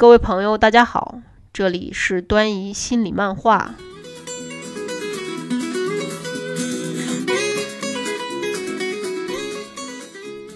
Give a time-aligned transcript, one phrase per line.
[0.00, 1.20] 各位朋友，大家好，
[1.52, 3.74] 这里是端倪心理漫画。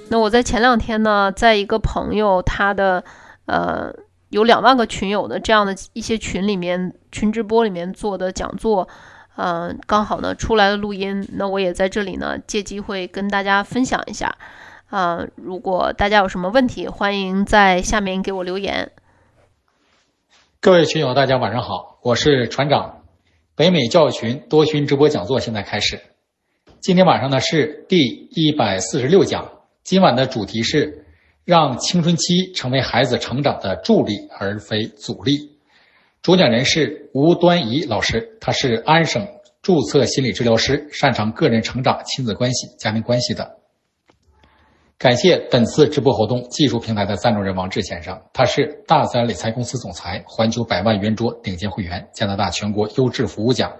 [0.08, 3.04] 那我在前两天呢，在一个朋友他的
[3.44, 3.92] 呃
[4.30, 8.88] 有两万个群友的这样的一些群里面群直播里面做的讲座，
[9.36, 14.34] 嗯，刚好呢出来了录音，那我也在这里呢借机会跟大家分享一下。
[14.88, 18.90] 啊，如果大家有什么问题，欢迎在下面给我留言。
[20.64, 23.02] 各位群友，大家晚上好，我是船长。
[23.54, 26.00] 北美教育群多群直播讲座现在开始。
[26.80, 29.46] 今天晚上呢是第一百四十六讲，
[29.82, 31.04] 今晚的主题是
[31.44, 35.36] 让青春期成为孩子成长的助力而非阻力。
[36.22, 39.28] 主讲人是吴端怡老师，他是安省
[39.60, 43.58] 注册心理治疗师，擅长个人成长、亲子关系、家庭关系的。
[44.96, 53.76] 感谢本次直播活动技术平台的赞助人王志先生，他是大自然理财公司总裁，环球百万圆桌顶尖会员，加拿大全国优质服务奖，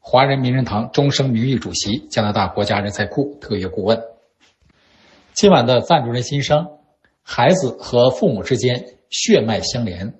[0.00, 3.98] 华人名人堂终生名誉主席，加拿大国家人才库特约顾问。
[5.32, 6.66] 今晚的赞助人心声：
[7.22, 10.12] 孩子和父母之间血脉相连，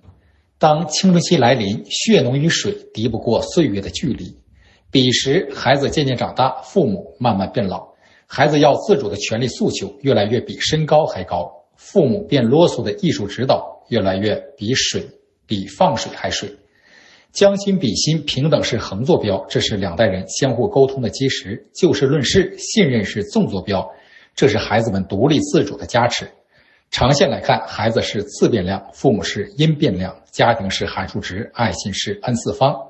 [0.58, 4.38] 当青春期来临，血浓于水，敌不过岁月的距离。
[4.90, 7.87] 彼时，孩子渐渐长大，父母慢慢变老。
[8.30, 15.02] 孩子要自主的权利诉求越来越比身高还高，父母变啰嗦的艺术指导越来越比水
[15.46, 16.50] 比放水还水，
[17.32, 23.90] 将心比心，平等是横坐标，这是两代人相互沟通的基石；就事论事，信任是纵坐标，
[24.34, 26.28] 这是孩子们独立自主的加持。
[26.90, 32.87] 长线来看，孩子是自变量，父母是因变量，家庭是函数值，爱心是 n 次方。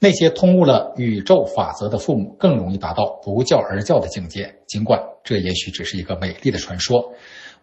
[0.00, 4.54] 那些通悟了宇宙法则的父母，更容易达到不教而教的境界。
[4.66, 7.12] 尽管这也许只是一个美丽的传说，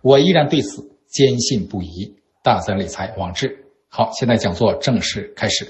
[0.02, 2.16] 我依然对此坚信不疑。
[2.44, 5.68] 大自然理财王志，好，现在讲座正式开始。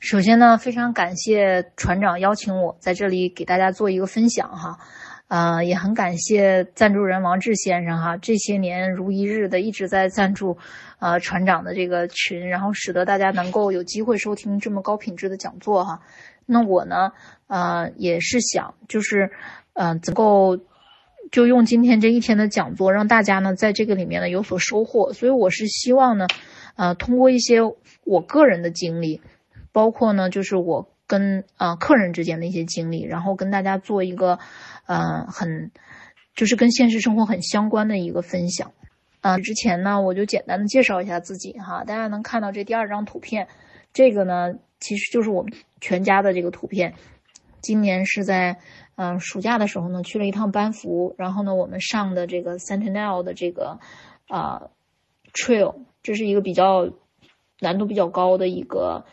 [0.00, 4.78] 首先呢，非常感谢船长邀请我在这里给大家做一个分享哈。
[5.28, 10.56] 呃，也很感谢赞助人王志先生哈，这些年如一日的一直在赞助，
[11.00, 16.00] 呃，船长的这个群，然后使得大家能够有机会收听这么高品质的讲座哈。
[16.46, 17.12] 那我呢，
[17.46, 19.30] 呃，也是想就是，
[19.74, 20.58] 呃，能够
[21.30, 25.12] 就用今天这一天的讲座，让大家呢在这个里面呢有所收获。
[25.12, 26.26] 所以我是希望呢，
[26.76, 27.58] 呃，通过一些
[28.04, 29.20] 我个人的经历，
[29.72, 34.38] 包括呢就是我跟呃客人之间的一些经历，然后跟大家做一个。
[34.88, 35.70] 嗯，很，
[36.34, 38.72] 就是跟现实生活很相关的一个分享。
[39.20, 43.48] 嗯，之前呢，我就简单的介绍一下自己哈，大家能看到这第二张图片，
[43.92, 46.94] 这个呢，其实就是我们全家的这个图片。
[47.60, 48.56] 今年是在
[48.96, 53.78] 嗯暑假的时候呢，去了一趟班夫，然后呢，我们上的这个 Sentinel 的这个
[54.28, 54.70] 啊
[55.34, 56.88] Trail，这是一个比较
[57.60, 59.04] 难度比较高的一个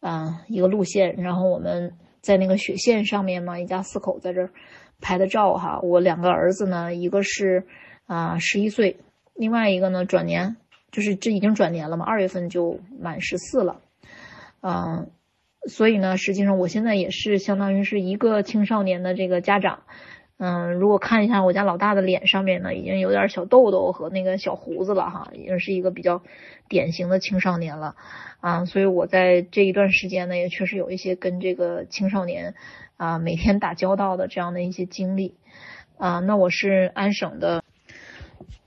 [0.00, 4.50] 嗯一个路线，然后我们在那个雪线上面嘛，一家四口在这儿。
[5.02, 7.66] 拍的照哈，我两个儿子呢，一个是
[8.06, 8.96] 啊十一岁，
[9.34, 10.56] 另外一个呢转年，
[10.90, 13.80] 就是这已经转年了嘛，二月份就满十四了，
[14.62, 15.10] 嗯，
[15.68, 19.82] 所以呢，实际上我现在也是相当于是一个青少年的这个家长，
[20.44, 26.20] 嗯，如果看一下我家老大的脸上面呢，已经有点小痘痘和那个小胡子了哈，已经是一个比较
[26.68, 27.94] 典型的青少年了，
[28.40, 32.54] 啊，所以我在这一段时间呢，也确实有一些跟这个青少年。
[32.98, 35.34] 啊，每天打交道的这样的一些经历，
[35.98, 37.64] 啊，那我是安省的，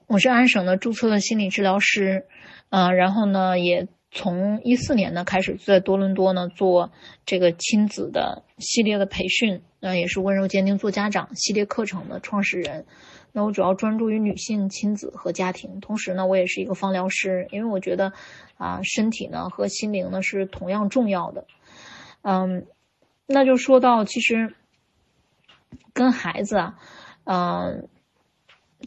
[0.07, 2.25] 我是安省的注册的心理治疗师，
[2.67, 6.91] 啊，然后呢，也从一四年呢开始在多伦多呢做
[7.27, 12.85] 这个亲子的系列的培训，那也是温柔坚定做家长系列课程的创始人。
[13.31, 18.13] 那我主要专注于女性亲子和家庭，同时呢，我也是一个芳疗师，因为我觉得
[18.57, 21.45] 啊，身体呢和心灵呢是同样重要的，
[22.23, 22.65] 嗯。
[23.27, 24.53] 那就说到，其实
[25.93, 26.77] 跟孩子啊，
[27.23, 27.89] 嗯，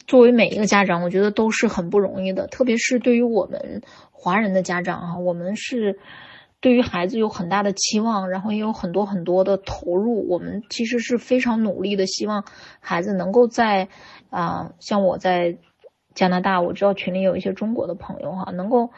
[0.07, 2.47] 作为每一个家长，我觉得都是很不容易的。
[2.47, 5.99] 特别是对于我们华人的家长啊，我们是
[6.59, 10.27] 对于孩子有很大的期望，然后也有很多很多的投入。
[10.29, 12.45] 我们其实是非常努力的，希望
[12.79, 13.87] 孩子能够在
[14.29, 15.57] 啊，像我在
[16.13, 18.91] 加拿大，我知道群里有一些中国的朋友哈，能够。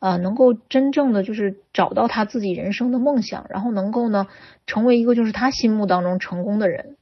[0.00, 4.28] 呃，能够真正的就是找到他自己人生的梦想，然后能够呢
[4.64, 6.94] 成为一个就是他心目当中成功的人。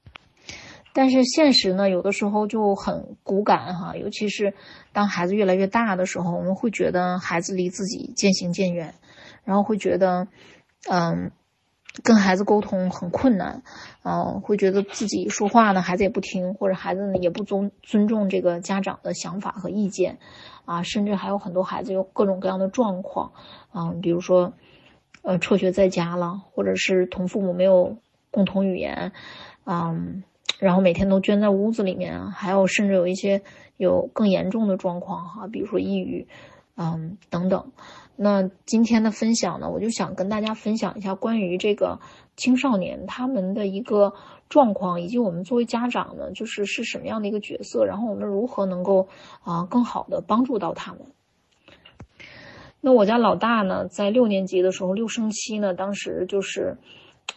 [0.97, 4.55] 但是现实呢，有的时候就很骨感哈，尤其是
[4.95, 8.95] 当孩子越来越大的时候，我们会觉得孩子离自己渐行渐远，
[9.45, 10.27] 然后会觉得，
[10.89, 11.33] 嗯，
[12.03, 13.63] 跟孩子沟通很困难，
[14.05, 20.19] 嗯，会觉得自己说话呢，孩子也不听，或者孩子呢也不尊尊重这个家长的想法和意见，
[20.65, 23.33] 啊，甚至还有很多孩子有各种各样的状况，
[23.75, 24.55] 嗯，比如说，
[25.21, 27.99] 呃，辍学在家了，或者是同父母没有
[28.31, 29.13] 共同语言，
[29.67, 30.23] 嗯，
[30.59, 33.43] 然后每天都圈在屋子里面，还有甚至有一些
[33.77, 36.27] 有更严重的状况哈，比如说抑郁，
[36.77, 37.73] 嗯，等等。
[38.19, 42.01] 那今天的分享呢，我就想跟大家分享一下关于这个
[42.35, 44.15] 青少年他们的一个
[44.49, 49.09] 状况，以及我们作为家长呢，就是是什么样的一个角色，然后我们如何能够
[49.43, 51.03] 啊更好的帮助到他们。
[52.81, 56.79] 那我家老大呢，在六年级的时候，六升七呢，当时就是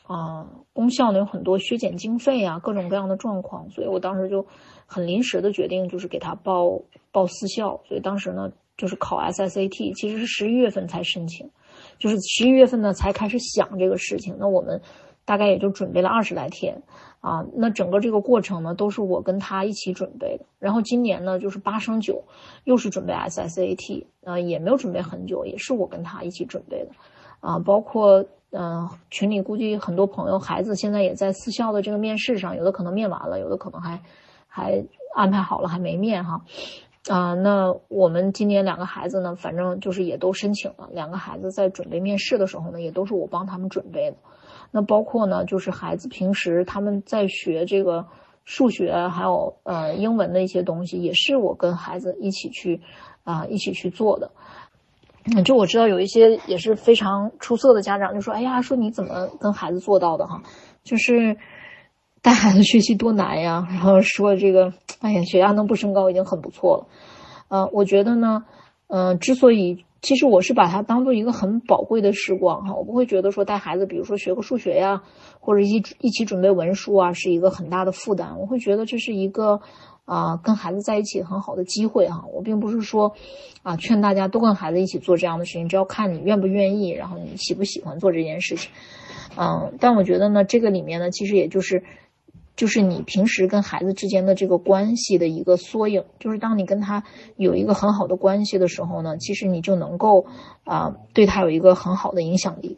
[0.10, 4.46] 啊，公校呢有很多削减经费啊，各种各样的状况，所以我当时就
[4.86, 8.52] 很临时的决定，就是给他报报私校，所以当时呢。
[8.80, 11.52] 就是考 SSAT，其实是十一月份才申请，
[11.98, 14.38] 就是十一月份呢才开始想这个事情。
[14.40, 14.82] 那我们
[15.26, 16.82] 大概也就准备了二十来天
[17.20, 17.46] 啊。
[17.54, 20.46] 那整个这个过程呢，都是我跟他一起准备的。
[20.60, 22.24] 然后今年呢，就是八升九，
[22.64, 26.92] 又是准备 SSAT，呃，也没有准备很久，也是我跟他一起准备的
[27.42, 27.60] 啊。
[27.60, 34.02] 包括嗯，群里估计很多朋友孩子现在也在私校的这个面试上，有的可能面完了，有的可能还
[34.48, 34.84] 还
[35.16, 36.42] 安排好了，还没面哈。
[37.08, 40.90] 啊，那我们今年两个孩子呢，反正就是也都申请了。
[40.92, 44.18] 两个孩子在准备面试的时候呢，也都是我帮他们准备的。
[44.72, 48.06] 那包括呢，就是孩子平时他们在学这个
[48.46, 52.82] 数学还有呃英文的一些东西，也是我跟孩子一起去
[53.24, 54.32] 啊一起去做的。
[55.44, 60.42] 就我知道有一些也是非常出色的家长就说：“哎呀，说你怎么跟孩子做到的哈？
[60.84, 61.38] 就是
[62.22, 64.74] 带孩子学习多难呀。”然后说这个。
[65.02, 66.88] 哎呀，血压能不升高已经很不错了，
[67.48, 68.44] 呃，我觉得呢，
[68.88, 75.04] 嗯，之所以其实我是把它当做一个很宝贵的时光哈，我不会觉得说带孩子，比如说学个数学呀，
[75.40, 78.38] 或者一一起准备文书啊，是一个很大的负担。
[78.42, 79.62] 我会觉得这是一个
[80.10, 82.26] 啊，跟孩子在一起很好的机会哈。
[82.34, 83.14] 我并不是说
[83.62, 88.72] 啊，劝大家都跟孩子一起做这样的事情，只要看你愿不愿意，然后你喜不喜欢做这件事情，
[89.38, 91.84] 嗯，但我觉得呢，这个里面呢，其实也就是。
[92.56, 97.06] 就是你平时跟孩子之间的这个关系的一个缩影，就是当你跟他
[97.38, 100.26] 有一个很好的关系的时候呢，其实你就能够
[100.66, 102.78] 啊对他有一个很好的影响力。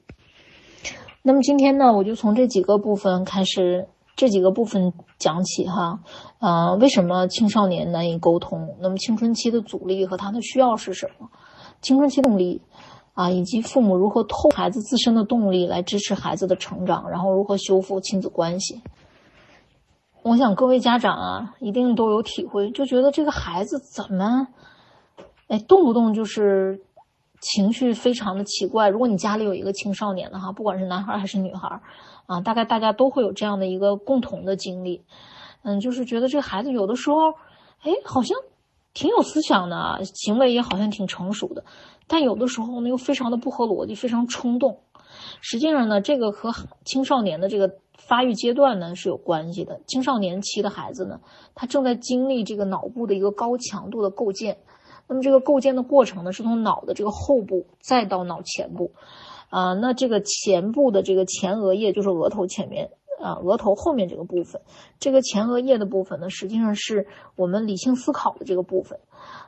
[1.23, 5.99] 那么今天呢，我就从这几个部分开始，这几个部分讲起哈。
[6.39, 8.75] 啊，为什么青少年难以沟通？
[8.79, 11.29] 那么青春期的阻力和他的需要是什么？
[11.81, 12.61] 青春期动力
[13.13, 18.81] 啊，以及父母如何透孩子自身的动力来支持孩子的成长，然后如何修复亲子关系。
[20.23, 24.47] 我想各位家长啊，一定都有体会，就觉得这个孩子怎么，
[25.47, 26.79] 哎，动不动就是
[27.41, 28.89] 情绪非常的奇怪。
[28.89, 31.81] 如果你家里有一个青少年的哈，不管是男孩还是女孩，
[32.25, 35.03] 啊，大概大家都会有这样的一个共同的经历，
[35.63, 37.31] 嗯，就是觉得这个孩子有的时候，
[37.83, 38.37] 哎，好像
[38.93, 41.63] 挺有思想的，行为也好像挺成熟的，
[42.07, 44.79] 但有的时候呢又非常的不合逻辑，非常冲动。
[45.41, 46.53] 实际上呢，这个和
[46.85, 47.77] 青少年的这个。
[48.07, 49.79] 发育阶段呢是有关系的。
[49.85, 51.21] 青少年期的孩子呢，
[51.53, 54.57] 他正在经历这个脑部的一个高强度的构建。
[55.07, 58.91] 那么这个构建的过程呢，是从脑的这个后部再到脑前部。
[59.51, 62.89] 啊，那这个前部的这个前额叶就是额头前面
[63.21, 64.61] 啊，额头后面这个部分，
[64.97, 67.05] 这个前额叶的部分呢，实际上是
[67.35, 68.99] 我们理性思考的这个部分。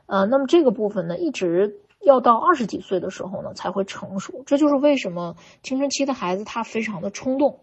[0.06, 4.42] 啊，那么这个部分呢，一直要到二十几岁的时候呢才会成熟。
[4.44, 7.58] 这就是为什么青春期的孩子他非常的冲动。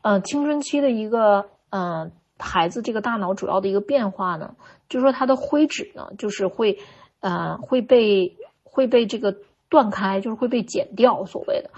[0.00, 4.56] 呃，青春期的一个嗯孩子，这个大脑主要的一个变化呢，
[4.88, 6.78] 就是说他的灰质呢，就是会
[7.20, 9.36] 呃会被会被这个
[9.68, 11.70] 断开，就是会被剪掉，所谓的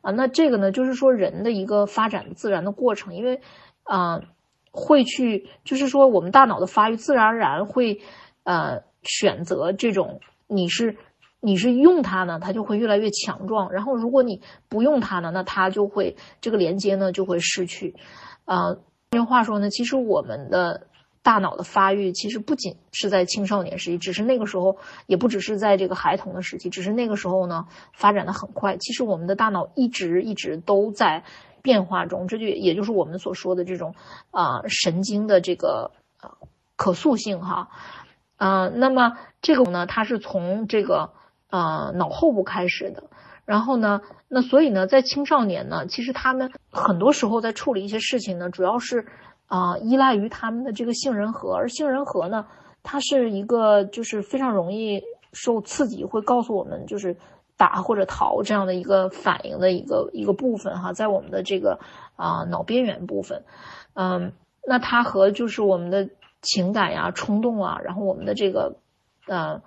[0.00, 3.40] 啊，那这个呢，就是说人的一个发展自然的过程，因为
[3.82, 4.22] 啊
[4.70, 8.00] 会去，就是说我们大脑的发育自然而然会
[8.44, 10.96] 呃选择这种你是。
[11.38, 13.70] 你是用它呢，它就会越来越强壮。
[13.70, 17.94] 然后如果你不用它呢，那它就会这个连接呢就会失去。
[18.46, 18.78] 啊，
[19.12, 20.88] 换句话说呢，其实我们的
[21.26, 28.76] 大脑的发育其实不仅是在青少年时期，只是那个时候也不只是在这个孩童的时期，只是那个时候呢发展的很快。
[28.76, 31.24] 其实我们的大脑一直一直都在
[31.62, 33.96] 变化中，这就也就是我们所说的这种
[34.30, 35.90] 啊神经的这个
[36.20, 36.38] 啊
[36.76, 37.70] 可塑性哈。
[38.36, 41.10] 啊，那么这个呢，它是从这个。
[41.48, 43.04] 啊，脑后部开始的，
[43.44, 49.06] 然后呢，那所以呢，在青少年呢，其实他们很多时候在处理一些事情呢，主要是
[49.46, 52.46] 啊依赖于他们的这个杏仁核，而杏仁核呢，
[52.82, 57.16] 它是一个就是非常容易受刺激，会告诉我们就是
[57.56, 61.78] 打或者逃这样的一个反应的一个一个部分哈，在我们的这个
[62.16, 63.42] 啊脑边缘部分，
[63.94, 64.32] 嗯，
[64.66, 66.08] 那它和就是我们的
[66.42, 68.76] 情感呀、冲动啊，然后我们的这个
[69.26, 69.60] 呃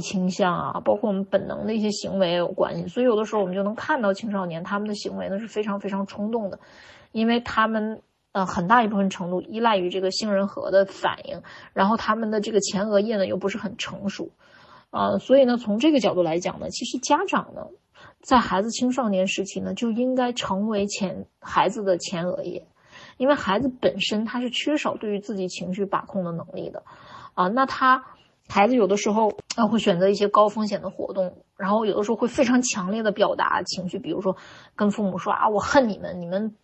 [0.00, 2.88] 倾向啊，包括我们本能的一些行为有关系。
[2.88, 6.58] 所以有的时候我们就能看到青少年他们的行为呢是非常非常冲动的，
[7.12, 8.00] 因为他们
[8.32, 14.30] 呃很大一部分程度依赖于这个杏仁核的反应，然后他们的这个前额叶呢又不是很成熟。
[14.90, 17.68] 呃，所以呢，从这个角度来讲呢，其实家长呢，
[18.20, 22.66] 在孩子青少年时期呢，就应该成为前孩子的前额叶，
[23.16, 26.82] 因为孩子本身他是缺少对于自己情绪把控的能力的，
[27.32, 28.04] 啊，那他
[28.48, 34.36] 孩子有的时候啊会选择一些高风险的活动，然后有的时候会非常强烈的表达情绪，比如说
[34.76, 36.54] 跟父母说啊，我恨你们，你们。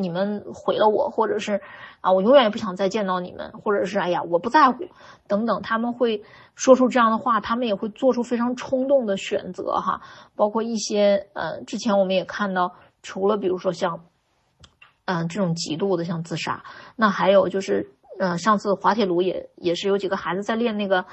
[0.00, 1.60] 你们毁了我，或者是
[2.00, 4.84] 啊，我永远也不想再见到你们，或者是哎呀，我不在乎，
[5.26, 6.22] 等等，他们会
[6.54, 10.00] 说出这样的话，他们也会做出非常冲动的选择哈，
[10.36, 14.04] 包括一些呃，之前我们也看到，除了比如说像，
[15.06, 16.62] 嗯，这种极度的像自杀，
[16.94, 21.04] 那还有就是，呃，上次滑铁卢也也是有几个孩子在练那个，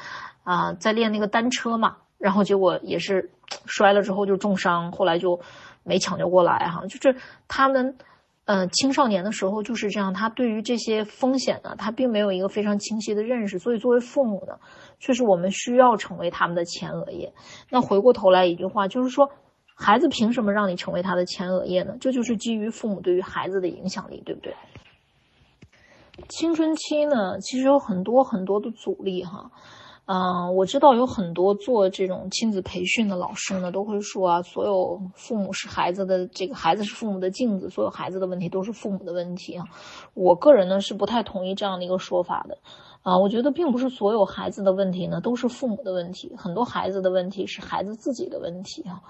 [0.43, 3.31] 啊，在练那个单车嘛，然后结果也是
[3.65, 5.39] 摔了之后就重伤，后来就
[5.83, 7.97] 没抢救过来哈，就是他们。
[8.45, 14.59] 呃，青少年的时候就是这样，他对于这些风险呢，他并没有一个非常清晰的认识，所以作为父母呢，
[14.99, 17.33] 确实我们需要成为他们的前额叶。
[17.69, 19.29] 那回过头来一句话，就是说，
[19.75, 21.95] 孩子凭什么让你成为他的前额叶呢？
[22.01, 24.53] 这就是基于父母对于孩子的影响力，对不对？
[26.27, 29.51] 青春期呢，其实有很多很多的阻力哈。
[30.05, 39.65] 嗯，我知道有很多做这种亲子培训的老师呢，都会说啊，所有父母是孩子的这个孩子是父母的镜子，所有孩子的问题都是父母的问题啊。
[40.13, 42.57] 我个人呢是不太同意这样的一个说法的，
[43.01, 49.01] 啊，我觉得并不是所有孩子的问题呢都是父母的问题，很多孩子的问题是孩子自己的问题啊，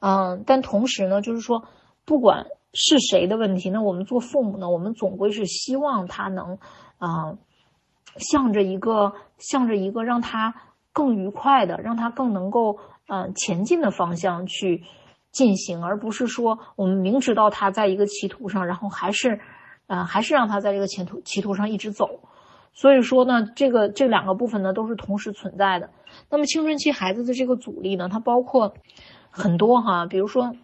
[0.00, 1.64] 嗯，但同时呢，就是说
[2.04, 6.58] 不管是谁的问题，那我们做父母呢，我们总归是希望他能
[6.98, 7.38] 啊。
[8.16, 10.54] 向着一个向着一个让他
[10.92, 12.78] 更愉快的，让他更能够
[13.08, 14.84] 嗯前进的方向去
[15.30, 19.40] 进行，而不是说我们明知道他在一个歧途上，然后还是
[19.86, 22.20] 嗯还是让他在这个前途歧途上一直走。
[22.72, 25.90] 所以说呢，这个这两个部分呢都是同时存在的。
[26.30, 28.74] 那么青春期孩子的这个阻力呢，它包括
[29.30, 30.54] 很多哈，比如说。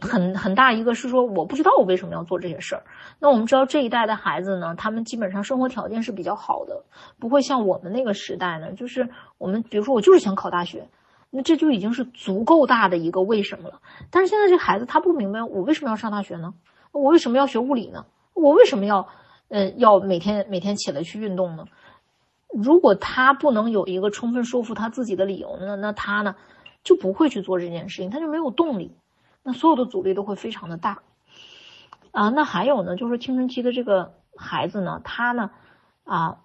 [0.00, 2.82] 很很大一个是说，我不知道我为什么要做这些事儿。
[3.18, 6.84] 那我们知道这一代的孩子呢，他们基本上生活条件是比较好的，
[7.18, 10.88] 不会像我们那个时代呢，就是我们比如说我就是想考大学，
[11.30, 13.80] 那这就已经是足够大的一个为什么了。
[14.10, 16.52] 但是现在这孩子他不明白我为什么要上大学呢？
[16.92, 18.04] 我为什么要学物理呢？
[18.34, 19.08] 我为什么要
[19.48, 21.64] 呃要每天每天起来去运动呢？
[22.52, 26.36] 如果他不能有一个充分说服他自己的理由那，那他呢
[26.84, 28.94] 就不会去做这件事情，他就没有动力。
[29.48, 31.02] 那所有的阻力都会非常的大，
[32.10, 35.52] 啊，那还有呢，就是青春期的这个孩子呢，他呢，
[36.02, 36.38] 啊，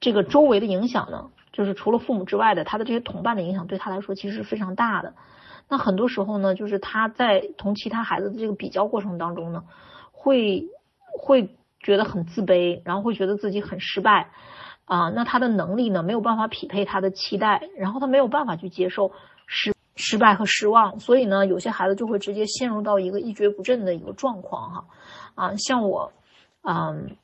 [0.00, 5.14] 这个周围的影响呢，就是除了父母之外的，他的这些同伴的影响对他来说其实是非常大的。
[5.68, 9.62] 那很多时候呢，就是他在同其他孩子的这个比较过程当中呢，
[10.10, 10.66] 会
[11.12, 14.32] 会觉得很自卑，然后会觉得自己很失败，
[14.86, 19.12] 啊，那他的能力呢没有办法匹配他的期待，然后他没有办法去接受
[19.46, 19.77] 失。
[20.00, 24.84] 失败和失望，所以呢，有些孩子就会直接陷入到一个一蹶不振的一个状况哈，
[25.34, 26.12] 啊，像我，
[26.62, 27.16] 嗯，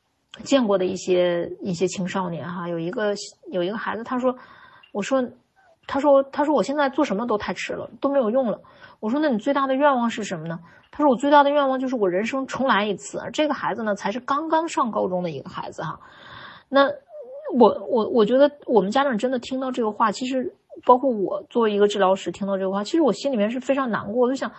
[0.43, 3.15] 见过的一些一些青少年哈，有一个
[3.53, 4.37] 有一个孩子，他说，
[4.91, 5.25] 我说，
[5.87, 8.61] 他说他说我现在做什么都太迟了，都没有用了。
[8.99, 10.59] 我说那你最大的愿望是什么呢？
[10.91, 13.23] 他说我最大的愿望就是我人生重来一次。
[13.33, 16.01] 这个孩子呢，才是刚刚上高中的一个孩子哈，
[16.69, 16.91] 那
[17.57, 20.53] 我我我觉得我们家长真的听到这个话，其实。
[20.85, 24.27] 包括我作为一个治疗师，听到这个话，其实我心里面是非常难过。
[24.27, 24.51] 我就想，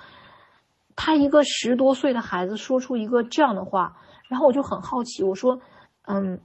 [0.95, 3.97] 他一个十多岁的孩子说出一个这样的话，
[4.29, 5.59] 然后我就很好奇，我说
[6.07, 6.39] ：“嗯，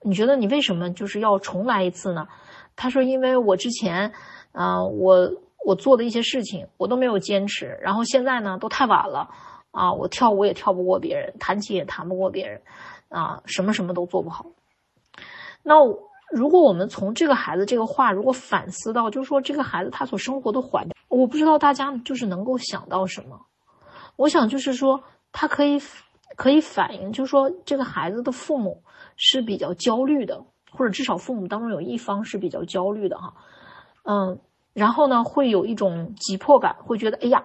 [0.00, 2.26] 你觉得你为什么就是要重来一次呢？”
[2.74, 4.12] 他说：“因为我之前，
[4.52, 5.30] 啊，我
[5.64, 9.28] 我做的一些事情我都没有坚持，然后现在呢都太晚了，
[9.72, 12.62] 啊，我跳舞也跳不过别人，弹琴也弹不过别人，
[13.10, 14.46] 啊，什么什么都做不好。”
[15.62, 15.74] 那。
[16.32, 23.38] 如果我们从这个孩子这个话，如果反思到，就是说这个孩子他所生活的环境，我不知道大家就是能够想到什么。
[24.16, 25.78] 我想就是说，他可以
[26.34, 28.82] 可以反映，就是说这个孩子的父母
[29.16, 33.34] 是比较焦虑的，或者至少父母当中有一方是比较焦虑的哈。
[34.04, 34.38] 嗯，
[34.72, 37.44] 然后呢，会有一种急迫感，会觉得哎呀，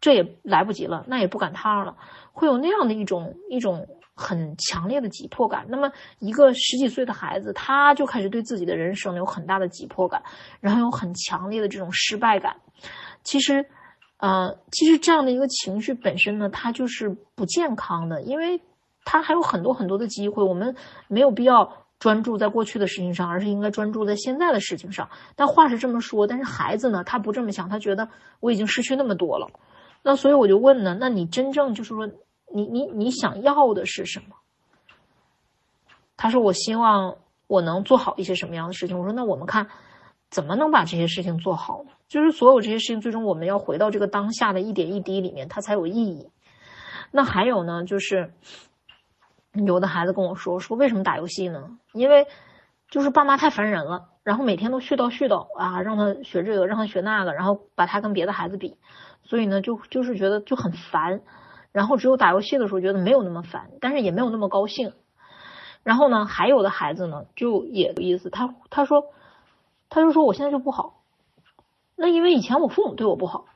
[0.00, 1.96] 这也来不及了，那也不赶趟了，
[2.32, 5.64] 会有那样的一种一种很强烈的紧迫感。
[5.68, 10.22] 那么一个十几岁的孩子，他就开始对自己的人生有很大的紧迫感，
[10.60, 12.56] 然后有很强烈的这种失败感。
[13.22, 13.64] 其实，
[14.18, 18.60] 呃，其实这样的一个情绪本身呢，它就是不健康的，因为
[19.04, 20.74] 他还有很多很多的机会，我们
[21.06, 21.86] 没有必要。
[21.98, 25.10] 专注在过去的事情上，而是应该专注在现在的事情上。
[25.34, 28.08] 但话是这么说，但是孩子呢，他不这么想，他觉得
[28.38, 29.48] 我已经失去那么多了。
[30.04, 32.08] 那所以我就问呢，那你真正就是说，
[32.52, 34.36] 你你你想要的是什么？
[36.16, 38.98] 他说我希望我能做好一些什么样的事情。
[38.98, 39.68] 我说那我们看
[40.30, 41.90] 怎么能把这些事情做好呢？
[42.08, 46.30] 就是所有这些事情，最终我们要回到这个当下的一点一滴里面，它才有意义。
[47.10, 48.32] 那还有呢，就是。
[49.66, 51.78] 有的孩子跟我说说为什么打游戏呢？
[51.92, 52.28] 因为
[52.90, 58.76] 就是爸妈太烦人了，然后每天都絮叨絮叨啊，让他学这个，让他学那个，然后把他跟别的孩子比，
[59.24, 61.22] 所以呢就就是觉得就很烦。
[61.72, 64.92] 然后只有打游戏的时候觉得没有那么烦，但是也没有那么高兴。
[65.82, 69.04] 然后呢，还有的孩子呢就也有意思，他他说
[69.88, 71.02] 他就说我现在就不好，
[71.96, 73.46] 那因为以前我父母对我不好，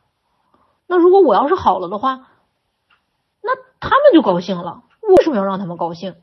[0.87, 2.29] 那如果我要是好了的话，
[3.43, 4.85] 那他们就高兴了。
[5.01, 6.15] 为什么要让他们高兴？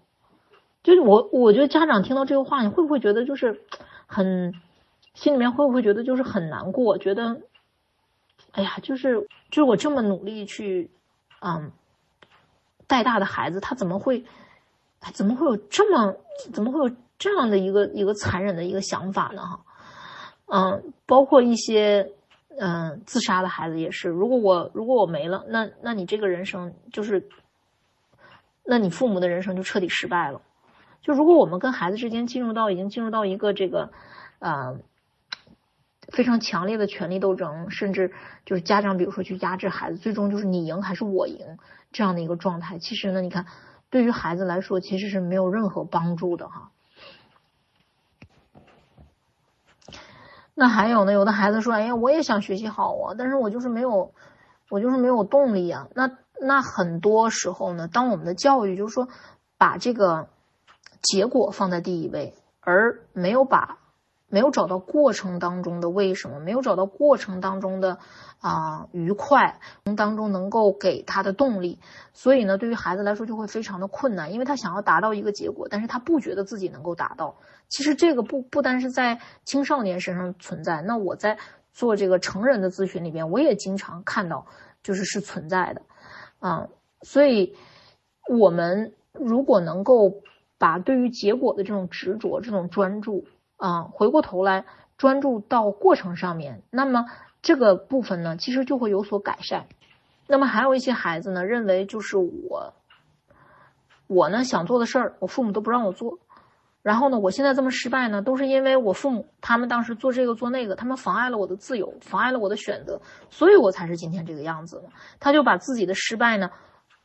[0.81, 3.61] 就是我，我觉得家长听到这个话，你会不会觉得就是
[4.07, 4.53] 很
[5.13, 6.97] 心里面会不会觉得就是很难过？
[6.97, 7.41] 觉得
[8.53, 10.89] 哎呀，就是就是我这么努力去
[11.41, 11.71] 嗯
[12.89, 14.25] 带大的孩子，他怎么会
[15.13, 16.13] 怎么会有这么
[16.51, 19.41] 怎么会有这样的一个一个残忍的一个想法呢？
[19.43, 19.61] 哈，
[20.47, 22.11] 嗯，包括一些
[22.59, 24.09] 嗯自杀的孩子也是。
[24.09, 27.29] 如果我如果我没了，那那你这个人生就是。
[28.71, 30.39] 那你父母的人生就彻底失败了。
[31.01, 33.89] 就如果我们跟孩子之间进入到已经进入到一个这个，
[34.37, 34.77] 呃，
[36.19, 38.11] 非常强烈的权力斗争，甚至
[38.45, 41.57] 就是家长比如说去压制孩子，最终就是你赢还是我赢
[41.93, 43.45] 这样的一个状态，其实呢，你看
[43.89, 46.71] 对于孩子来说其实是没有任何帮助的哈。
[50.55, 54.11] 那还有呢，有的孩子说：“哎呀，我也想学习好啊，但是我就是没有，
[54.69, 56.11] 我就是没有动力啊。”那
[56.41, 59.07] 那很多时候呢，当我们的教育就是说，
[59.57, 60.27] 把这个
[61.01, 63.77] 结果放在第一位，而没有把
[64.29, 67.97] 没有找到过程当中的为什么，没有找到过程当中的
[68.39, 69.59] 啊愉快，
[69.97, 71.79] 当中能够给他的动力，
[72.13, 77.37] 所以呢，对于孩子来说就会非常的困难，因为他想要达到一个结果，但是他不觉得自己能够达到。
[77.67, 81.37] 其实这个不不单是在青少年身上存在，那我在
[81.71, 84.47] 做这个成人的咨询里边，我也经常看到，
[84.81, 85.81] 就是是存在的。
[86.39, 86.67] 啊，
[87.01, 87.55] 所以，
[88.29, 90.21] 我们如果能够
[90.57, 93.25] 把对于结果的这种执着、这种专注
[93.59, 94.65] 啊，回过头来
[94.97, 97.05] 专注到过程上面，那么
[97.41, 99.67] 这个部分呢，其实就会有所改善。
[100.27, 102.73] 那么还有一些孩子呢，认为就是我，
[104.07, 106.17] 我呢想做的事儿，我父母都不让我做。
[106.81, 114.81] 然后呢，我现在这么失败呢，都是因为我父母他们当时做这个做那个，他们妨碍了我的自由，妨碍了我的选择，所以我才是今天这个样子
[115.19, 116.49] 他就把自己的失败呢，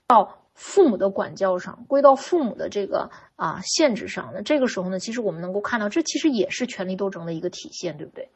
[0.06, 4.30] 到父母的管教上，归到父母的这个啊限制上。
[4.32, 8.30] 那这个时候呢，其实我们能够看到，这其实也是权力斗争的一个体现，对不对？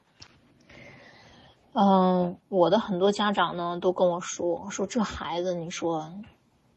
[1.72, 6.12] 嗯，我的很多家长呢都跟我说，说这孩子，你说，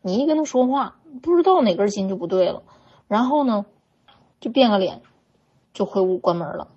[0.01, 2.63] 你一跟他说话，不知道哪根筋就不对了，
[3.07, 3.65] 然后呢？
[4.39, 5.03] 就变个脸，
[5.71, 6.69] 就回屋关门了。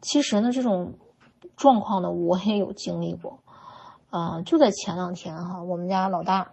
[0.00, 0.94] 其实呢，这种
[1.56, 3.38] 状况呢，我也有经历过。
[4.10, 6.50] 啊，就在前两天哈，我们家老大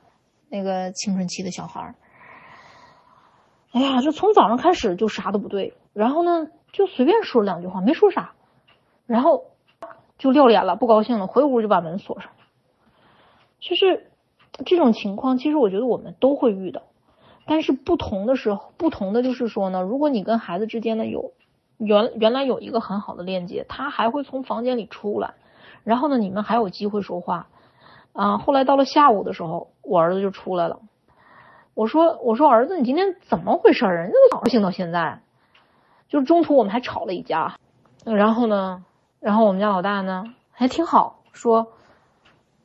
[0.49, 1.95] 那个青春期的小孩儿，
[3.71, 8.33] 哎呀，就从早上开始就啥都不对，然后呢，就随便说两句话，没说啥，
[9.05, 9.45] 然后
[10.17, 12.31] 就撂脸了，不高兴了，回屋就把门锁上。
[13.59, 14.11] 就是
[14.65, 16.83] 这种情况，其实我觉得我们都会遇到。
[17.47, 21.33] 但是不同的时候，不同的就是说呢，如果你跟孩子之间呢有
[21.77, 25.33] 原原来有一个很好的链接，他还会从房间里出来，
[25.83, 27.47] 然后呢，你们还有机会说话
[28.13, 28.37] 啊。
[28.37, 30.81] 后来到了下午的时候，我儿子就出来了，
[31.73, 33.95] 我说我说儿子，你今天怎么回事儿？
[33.95, 35.21] 人家都高兴到现在，
[36.07, 37.57] 就中途我们还吵了一架，
[38.03, 38.83] 然后呢，
[39.19, 41.73] 然后我们家老大呢还挺好，说，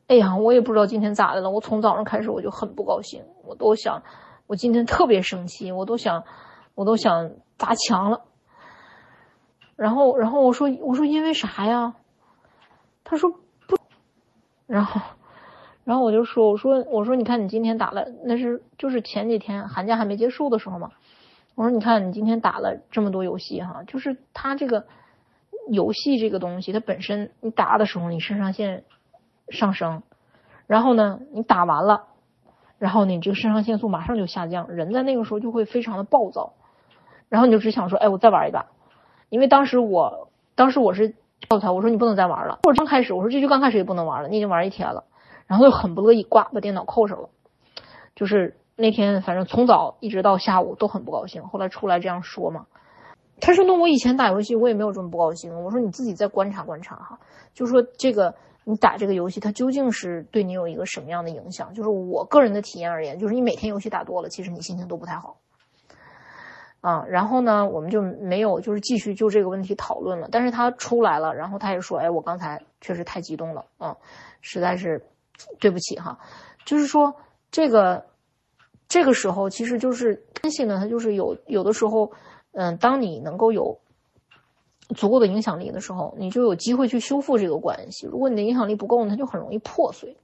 [0.07, 4.03] 哎呀，我也不知道今天咋的了，我从早上开始我就很不高兴，我都想。
[4.47, 6.25] 我今天特别生气，我都想，
[6.75, 8.23] 我都想砸墙了。
[9.77, 11.93] 然后，然后我说，我说因为啥呀？
[13.05, 13.77] 他说不。
[14.67, 14.99] 然后，
[15.91, 20.91] 然后我就说，我说，我说，你看你今天打了，那是就是前几天寒假还没结束的时候嘛。
[21.53, 24.85] 我说，你看你今天打了这么多游戏哈，就是他这个
[25.67, 28.85] 游戏这个东西，它本身你打的时候你肾上腺
[29.49, 30.01] 上升，
[30.65, 32.05] 然后呢，你打完了。
[32.79, 36.53] 然后你这个肾上腺素马上就下降，人在那个时候就会非常的暴躁，
[37.27, 38.67] 然后你就只想说，哎，我再玩一把，
[39.27, 41.15] 因为当时我，当时我是
[41.49, 45.03] 告诉他，我说你不能再玩了，或者刚开始，我说这局刚开始也不能玩了，你已经玩一天了，
[45.47, 47.29] 然后又很不乐意，挂把电脑扣上了，
[48.15, 52.67] 就是那天反正从早一直到下午都很不高兴，后来出来这样说嘛，
[53.39, 57.19] 他说那我以前打游戏我也没有这么不高兴，我说你自己再观察观察哈，
[57.53, 58.35] 就说这个。
[58.63, 61.73] 你打这个游戏，它究竟是对你有一个什么样的影响？
[61.73, 65.37] 就是我个人的体验而言，就是你每天游戏打多了，其实你心情都不太好。
[66.79, 70.29] 啊，然后呢，我们就没有就是继续就这个问题讨论了。
[70.31, 73.97] 但是他出来了，然后他也说，哎，我刚才确实太激动了，啊，
[74.41, 75.07] 实在是
[75.59, 76.19] 对不起哈。
[76.65, 77.15] 就是说
[77.51, 78.05] 这个
[78.87, 82.11] 这个时候，其实就是关系呢，它就是有有的时候，
[82.51, 83.79] 嗯，当你能够有。
[84.93, 88.07] 足够的影响力的时候，你就有机会去修复这个关系。
[88.07, 90.17] 如果你的影响力不够呢，它就很容易破碎。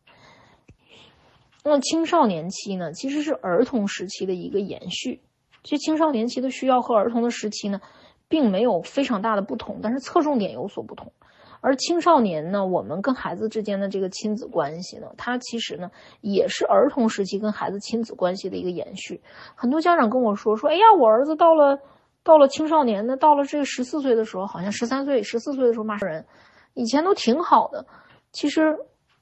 [1.63, 5.21] 那么青少年期呢，其实是儿童时期的一个延续。
[5.63, 7.79] 其实青少年期的需要和儿童的时期呢，
[8.27, 11.13] 并没有非常大的不同，但是侧重点有所不同。
[11.61, 15.91] 而青少年呢，我们跟孩子之间的这个亲子关系呢，它其实呢，
[16.21, 19.21] 也是儿童时期跟孩子亲子关系的一个延续。
[19.55, 21.79] 很多家长跟我说说，哎呀，我儿子到了。
[22.23, 26.25] 到了青少年呢，到了这个十四岁的时候，好像十三岁、十四岁的时候骂人，
[26.73, 27.85] 以前都挺好的。
[28.33, 28.77] 其实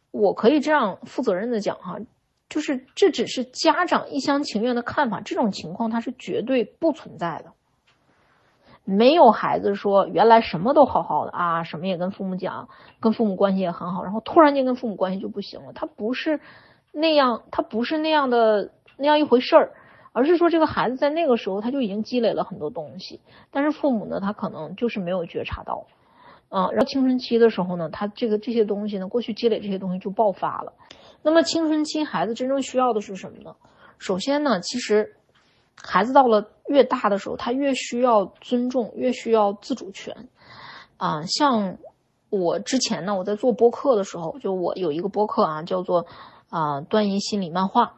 [0.09, 1.99] 我可以这样负责任的讲哈，
[2.49, 7.53] 就是这只是家长一厢情愿的看法，这种情况它是绝对不存在的。
[8.85, 12.69] 没有孩子说原来什么都好好的啊，什么也跟父母讲，
[13.01, 16.39] 跟父母关系也很好，然后突然间跟父母关系就不行了，他不是
[16.93, 19.71] 那样，他不是那样的那样一回事儿。
[20.17, 23.19] 而是说，这个孩子在那个时候他就已经积累了很多东西，
[23.51, 25.87] 但是父母呢，他可能就是没有觉察到，
[26.47, 30.71] 嗯，然后青春期的时候呢，他这个这些东西呢，过去积累这些东西就爆发了。
[31.21, 33.57] 那么青春期孩子真正需要的是什么呢？
[33.97, 35.17] 首先呢，其实
[35.81, 40.29] 孩子到了越大的时候，他越需要尊重，越需要自主权。
[40.97, 41.77] 啊，像
[42.29, 46.05] 我之前呢，我在做播客的时候，就我有一个播客啊，叫做
[46.49, 47.93] 啊端倪心理漫画。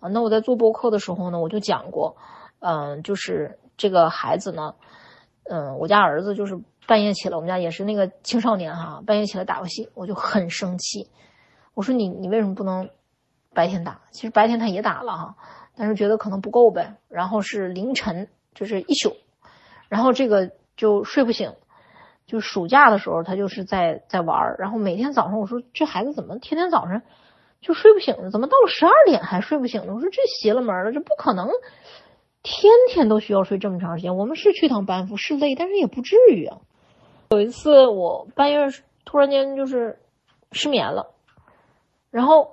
[0.00, 2.16] 啊，那我在做播客的时候呢，我就讲过，
[2.58, 4.74] 嗯，就是这个孩子呢，
[5.44, 11.08] 嗯，我家儿子就是半夜起来，我们家也是那个青少年哈，半夜起来打游戏，我就很生气，
[11.74, 12.90] 我说你你为什么不能
[13.54, 14.00] 白天打？
[14.10, 15.36] 其实白天他也打了哈，
[15.76, 16.96] 但是觉得可能不够呗。
[17.08, 19.16] 然后是凌晨，就是一宿，
[19.88, 21.54] 然后这个就睡不醒，
[22.26, 27.02] 就暑假的时候他就是在在玩，然后每天早上我说这孩子怎么天天早上。
[27.64, 29.94] 就睡不醒了，怎么到了十二点还睡不醒呢？
[29.94, 31.48] 我说这邪了门了，这不可能，
[32.42, 34.16] 天天都需要睡这么长时间。
[34.16, 36.58] 我们是去趟班夫是累，但是也不至于啊。
[37.30, 38.58] 有一次我半夜
[39.04, 40.00] 突然间就是
[40.50, 41.14] 失眠了，
[42.10, 42.48] 然后，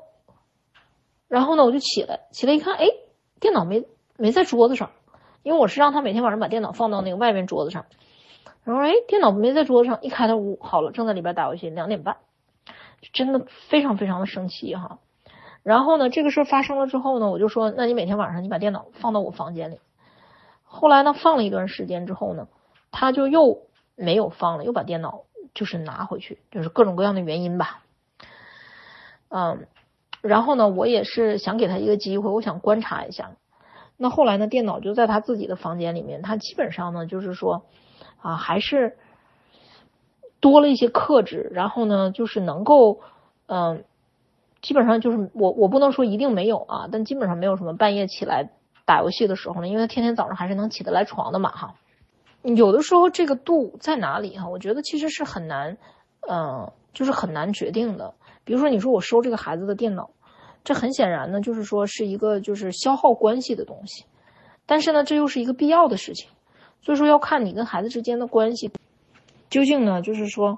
[1.28, 2.86] 然后呢我就起来，起来一看，哎，
[3.40, 3.86] 电脑没
[4.18, 4.92] 没在桌子上，
[5.44, 7.86] 因为我是让他每天晚上把电脑放到那个外面桌子上，
[8.64, 12.18] 然后哎，电脑没在桌子上，一开他屋，好了，正在里边打游戏，两点半。
[13.14, 15.00] 真的非常非常的生气哈，
[15.64, 19.80] 然后呢，这个事儿发生了之后呢，我就说，那你每天晚上你把电脑放到我房间里。
[20.64, 22.50] 后来呢，放了一段时间之后呢，
[22.92, 23.62] 他就又
[23.96, 25.22] 没有放了，又把电脑
[25.54, 27.84] 就是拿回去，就是各种各样的原因吧。
[29.30, 29.66] 嗯，
[30.22, 33.32] 然后呢，我也是想给他一个机会，我想观察一下。
[33.98, 37.66] 那后来呢，电脑就在他自己的房间里面，他基本上呢，就是说
[38.22, 38.98] 啊，还是。
[40.42, 43.02] 多了一些克制，然后呢，就是能够，
[43.48, 43.84] 嗯，
[44.62, 48.50] 基本上就是我我不能说一定没有啊，但基本上没有什么半夜起来
[48.86, 51.76] 打游戏的时候呢，因为他天天早上还是能起得来床的嘛哈。
[52.42, 54.48] 有的时候这个度在哪里哈？
[54.48, 55.76] 我觉得其实是很难，
[56.26, 58.14] 嗯，就是很难决定的。
[58.50, 60.10] 比如说你说我收这个孩子的电脑，
[60.64, 64.06] 这很显然呢就是说是一个就是消耗关系的东西，
[64.66, 66.32] 但是呢这又是一个必要的事情，
[66.82, 68.72] 所以说要看你跟孩子之间的关系。
[69.52, 70.02] 究竟呢？
[70.02, 70.58] 就是说，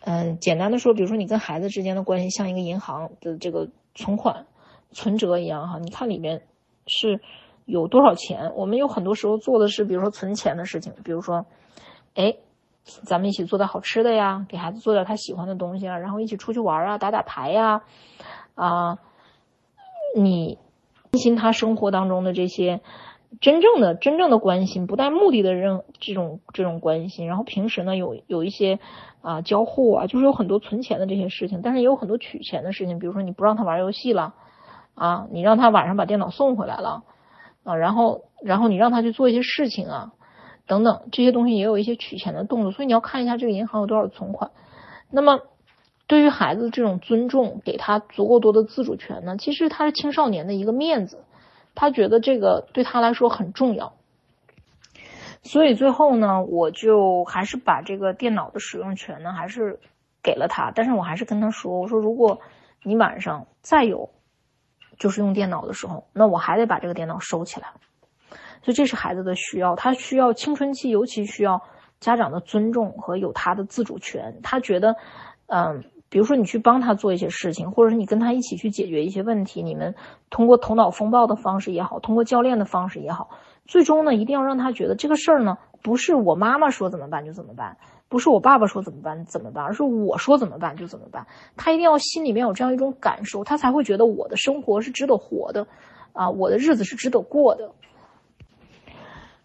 [0.00, 4.44] 嗯，简单的说，比如说你跟孩子之间的关系像一个银行的这个存款、
[4.90, 5.78] 存折一样哈。
[5.78, 6.42] 你看里面
[6.88, 7.20] 是
[7.64, 8.50] 有多少钱？
[8.56, 11.46] 我们有很多时候做的是，比如说存钱的事情，比如说，
[12.16, 12.34] 哎，
[12.84, 17.82] 咱们一起做点好吃的呀，给孩子做点他喜欢的东西啊，然后一起出去玩啊，打打牌呀，
[18.54, 18.98] 啊，
[20.16, 20.58] 你
[21.10, 22.80] 关心他生活当中的这些。
[23.40, 28.80] 真正的真正的关心，不带目的的任这种这种关心，然后平时呢有有一些
[29.22, 34.34] 啊交互啊，就是有很多存钱的这些事情，但是也有很多取钱的事情，比如说你不让他玩游戏了
[34.94, 37.04] 啊，你让他晚上把电脑送回来了
[37.62, 40.12] 啊，然后然后你让他去做一些事情啊，
[40.70, 44.52] 等等这些东西也有一些取钱的动作，所以你要看一下这个银行有多少存款。
[45.10, 45.40] 那么
[46.06, 51.24] 对于孩子这种尊重，给他足够多的自主权呢，其实他是青少年的一个面子，
[51.74, 53.94] 他觉得这个对他来说很重要。
[55.42, 59.80] 所以最后呢，我就还是把这个电脑的使用权呢，还是
[60.22, 60.70] 给了他。
[60.72, 62.38] 但是我还是跟他说，我说如果
[62.84, 64.10] 你晚上再有
[65.00, 67.72] 就是用电脑的时候，那我还得把这个电脑收起来。
[68.62, 71.60] 所以这是孩子的需要，他需要青春期，尤其需要
[71.98, 74.38] 家长的尊重和有他的自主权。
[74.42, 74.96] 他觉得，
[75.46, 79.94] 嗯，比如说你去帮他做一些事情，或者是你跟他一起去解决一些问题，你们
[80.28, 83.30] 通过头脑风暴的方式也好，通过教练的方式也好。
[83.66, 87.76] 最终呢，一定要让他觉得这个事儿呢，不是我妈妈说怎么办就怎么办，
[88.08, 91.24] 不是我爸爸说怎么办怎么办，而是我说怎么办就怎么办。
[91.56, 95.66] 他一定要心里面有这样一种感受，他才会觉得我的生活是值得活的，
[96.12, 97.70] 啊，我的日子是值得过的。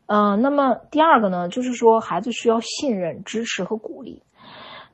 [0.07, 4.21] 嗯，那么第二个呢，就是说孩子需要信任、支持和鼓励。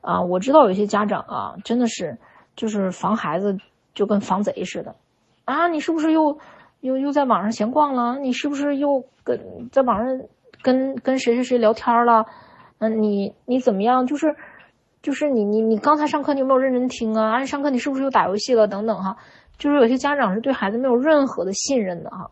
[0.00, 2.18] 啊，我知道有些家长啊，真的是
[2.56, 3.56] 就是防孩子
[3.94, 4.96] 就跟防贼似的，
[5.44, 6.38] 啊，你是不是又？
[6.80, 10.20] 又又在网上闲逛了，你是不是又跟在网上
[10.62, 12.26] 跟跟谁谁谁聊天了？
[12.78, 14.04] 嗯，你你怎么样？
[14.04, 14.34] 就是
[15.00, 17.36] 就是你你你刚才上课你有没有认真听啊？
[17.36, 18.66] 啊，上课你是不是又打游戏了？
[18.66, 19.16] 等等哈，
[19.58, 22.28] 就是有些家长是对孩子没有任何的信任的哈。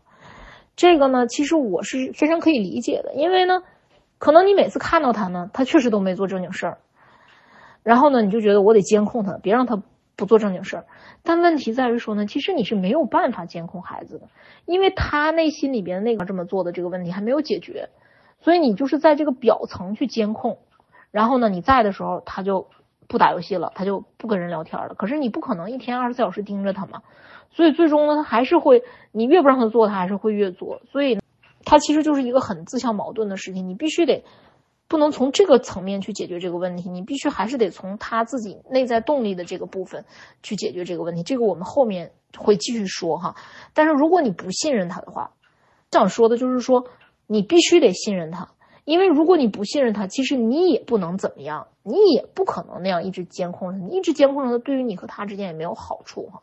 [0.81, 3.61] 这个呢，其实我是非常可以理解的，因为呢，
[4.17, 6.77] 可能你每次看到他呢，他确实都没做正经事儿，
[7.83, 9.83] 然后呢，你就觉得我得监控他，别让他。
[10.17, 10.85] 不做正经事儿，
[11.23, 14.27] 但问题在于说呢，其实你是没有办法监控孩子的，
[14.65, 17.89] 因为他内心里边那个这么做的这个问题还没有解决，
[18.39, 20.59] 所以你就是在这个表层去监控，
[21.09, 22.67] 然后呢，你在的时候他就
[23.07, 24.93] 不打游戏了，他就不跟人聊天了。
[24.93, 27.01] 可是你不可能一天二十四小时盯着他嘛，
[27.51, 31.19] 所以最终呢，他还是会，你越不让他做，他还是会越做，所以
[31.65, 34.23] 他其实就是一个很自相矛盾的事情，你必须得。
[34.87, 40.03] 不能从这个层面去解决这个问题，你必须还是得从他自己内在动力的这个部分
[40.43, 41.23] 去解决这个问题。
[41.23, 43.35] 这个我们后面会继续说哈。
[43.73, 45.31] 但是如果你不信任他的话，
[45.91, 46.87] 想说的就是说，
[47.25, 48.49] 你必须得信任他，
[48.83, 56.41] 因为如果你不信任他，其实你也不能怎么样，你也不可能那样一直监控着他，你一直监控着他，对于你和他之间也没有好处哈。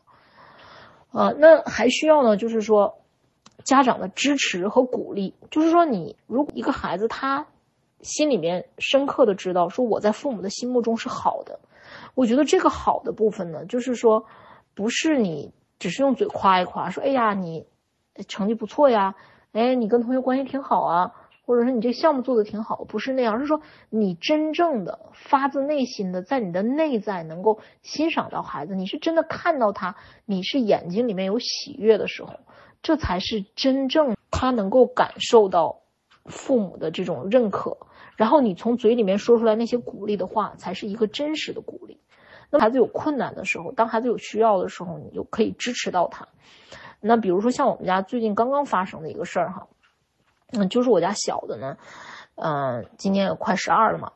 [1.11, 2.99] 啊，那还需要呢，就是说
[3.63, 7.45] 家长的支持和鼓励，就是说你如果一个孩子他。
[8.01, 11.59] 心里面深刻的知道，说我在父母的心目中是好的。
[12.15, 14.25] 我觉得这个好的部分呢，就是说，
[14.73, 17.65] 不是你只是用嘴夸一夸，说哎呀你
[18.29, 19.15] 成绩不错呀，
[19.51, 21.11] 哎你跟同学关系挺好啊，
[21.49, 23.59] 或者说你这项目做的挺好，不是那样，是说
[23.89, 32.35] 你真正的发自内心的在你的内在能够欣赏到孩子，你是真的看到他，你是眼睛里面有喜悦的时候，
[32.83, 35.81] 这才是真正他能够感受到
[36.25, 37.79] 父母的这种认可。
[38.15, 41.99] 然后你从嘴里面说出来那些鼓励的话，才是一个真实的鼓励。
[42.51, 46.27] 那孩子有困难的时候，当孩子有需要的时候，你就可以支持到他。
[47.01, 49.67] 那比如说像我们家最近刚刚发生的一个事儿哈，
[50.53, 51.77] 嗯，就是我家小的呢，
[52.35, 54.11] 嗯，今年也快十二了嘛，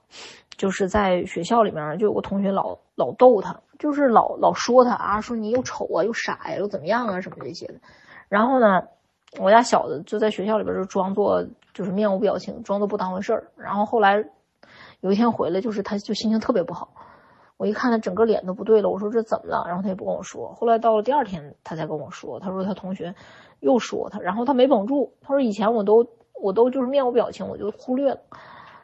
[0.57, 7.75] 就是在学校里面就有个同学老老逗他，就是老老说他啊，说你又丑啊，又傻呀，又怎么样啊，什么这些的。
[8.29, 8.83] 然后呢，
[9.39, 11.45] 我家小的就在学校里边就装作。
[11.73, 13.47] 就是面无表情，装作不当回事儿。
[13.55, 14.23] 然后后来
[14.99, 16.93] 有一天回来，就是他就心情特别不好。
[17.57, 19.65] 我一看他整个脸都不对了，我说这怎么了？
[19.67, 20.53] 然后他也不跟我说。
[20.53, 23.15] 后来到了第二天，他才跟我说，他说他同学
[23.59, 25.15] 又说他，然后他没绷住。
[25.21, 26.07] 他说以前我都
[26.43, 28.19] 我都就是面无表情，我就忽略了。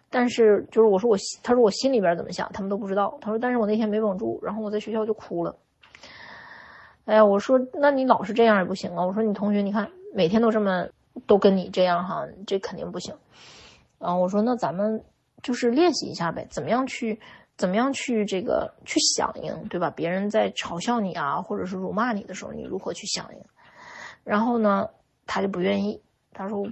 [0.10, 3.17] 但是就是我说我他说我心里边怎么想，他们都不知道。
[3.22, 5.56] 他说但是我那天没绷住，然后我在学校就哭了。
[7.06, 9.06] 哎呀，我说那你老是这样也不行啊。
[9.06, 10.88] 我说你同学你看每天都这么。
[11.28, 13.13] 都跟你这样哈，这肯定不行。
[13.98, 15.04] 啊，我说那咱们
[15.41, 17.19] 就是练习一下呗，怎么样去，
[17.58, 19.91] 怎么样去这个去响应，对吧？
[19.93, 23.41] 别人在嘲笑你啊，或者是辱骂你的时候，你如何去响应？
[24.24, 24.88] 然后呢，
[25.26, 26.00] 他就不愿意，
[26.32, 26.65] 他说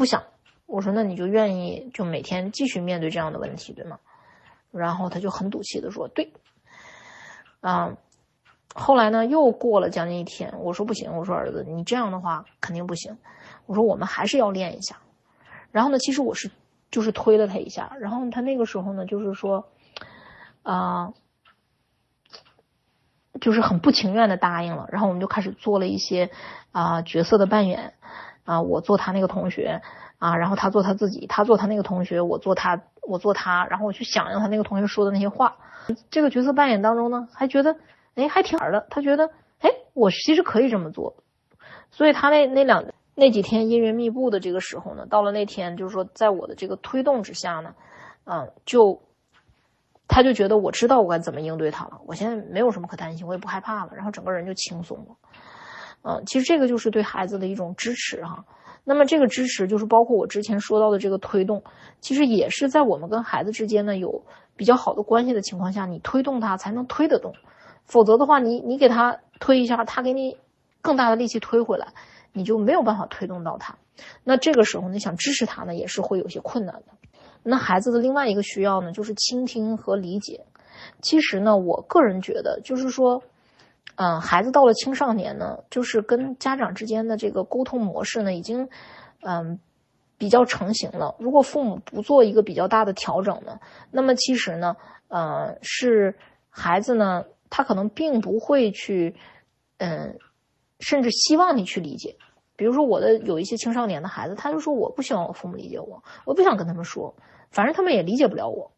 [0.00, 0.22] 不想。
[0.64, 3.98] 我说那你就愿意就每天继续面对这样的问题，对吗？
[4.70, 6.32] 然后他就很赌气的说对。
[7.60, 7.98] 啊，
[8.74, 13.18] 后来呢，又过了将近一天，我说不行，我说儿子，你这样的话肯定不行。
[13.66, 14.96] 我说我们还是要练一下，
[15.70, 16.50] 然后呢，其实我是
[16.90, 19.68] 就是推了他一下，然后他那个时候呢，就是说，
[20.62, 21.12] 啊，
[23.38, 26.30] 就是很不情愿的答应了，然后我们就开始做了一些
[26.72, 27.92] 啊角色的扮演，
[28.50, 29.80] 啊，我做他那个同学
[30.18, 35.56] 啊，然后他做他自己，他做他那个同学，我做他，我做他，然后我去响应他那个同学说的那些话，
[36.10, 37.76] 这个角色扮演当中呢，还觉得
[38.14, 41.16] 哎还挺好的，他觉得哎我其实可以这么做，
[41.90, 42.84] 所以他那那两。
[43.16, 47.74] 那几天阴云密布的这个时候呢，到了那天，就是说，在我的这个推动之下呢，
[48.24, 49.02] 嗯，就
[50.08, 55.16] 他就觉得我知道我该怎么应对他了，我现在没有什么可担心，我也不害怕了，然后整个人就轻松了。
[56.02, 58.44] 嗯，其实这个就是对孩子的一种支持哈。
[58.84, 61.62] 那么这个支持就是包括我之前说到的这个推动，
[62.00, 64.24] 其实也是在我们跟孩子之间呢有
[64.56, 67.34] 比较好的关系的情况下，你推动他才能推得动，
[67.84, 70.38] 否则的话，你你给他推一下，他给你
[70.80, 71.88] 更大的力气推回来，
[72.32, 73.76] 你就没有办法推动到他。
[74.24, 76.86] 那这个时候你想支持他呢，也是会有些困难的。
[77.42, 80.46] 那孩子的另外一个需要呢，就是倾听和理解。
[81.02, 83.22] 其实呢，我个人觉得，就是说。
[84.02, 88.66] 嗯，孩子到了青少年呢，就是跟家长之间的这个沟通模式呢，已经
[89.20, 89.60] 嗯
[90.16, 91.14] 比较成型了。
[91.18, 93.60] 如果父母不做一个比较大的调整呢，
[93.90, 94.74] 那么其实呢，
[95.08, 96.16] 呃，是
[96.48, 99.14] 孩子呢，他可能并不会去，
[99.76, 100.16] 嗯，
[100.78, 102.16] 甚至希望你去理解。
[102.56, 107.14] 比如说，我的有一些青少年的孩子，他就说我不希望我父母理解我，我不想跟他们说，
[107.50, 108.72] 反正他们也理解不了我。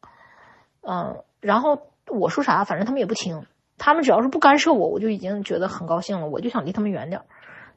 [0.81, 3.47] 嗯，然后我说啥，反正他们也不听。
[3.85, 6.29] 他们只要是不干涉我，我就已经觉得很高兴了。
[6.29, 7.27] 我就想离他们远点儿。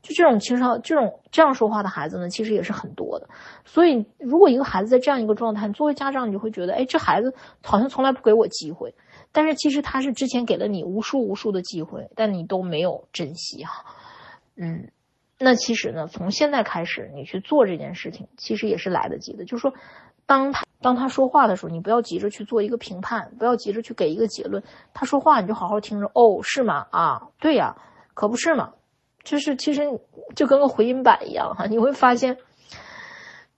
[0.03, 3.27] 就这种青少这种这样说话的孩子呢，其实也是很多的。
[3.65, 8.93] 所以，如果一个孩子在这样一个状态，作为家长，你就会觉得，哎，这孩子好像从来不给我机会。
[9.31, 13.85] 但是其实他是之前给了你无数无数的机会，但你都没有珍惜哈。
[14.55, 14.91] 嗯，
[15.39, 19.43] 那其实呢，从现在开始你去做这件事情，其实也是来得及的。
[19.43, 19.73] 就是说。
[20.27, 24.61] 当他当他说话的时候，你不要急着去做一个评判，不要急着去给一个结论。
[24.93, 26.05] 他说话，你就好好听着。
[26.13, 26.85] 哦，是吗？
[26.91, 27.75] 啊，对呀，
[28.13, 28.71] 可不是嘛。
[29.23, 29.99] 就是其实
[30.35, 32.37] 就跟个回音板一样哈，你会发现，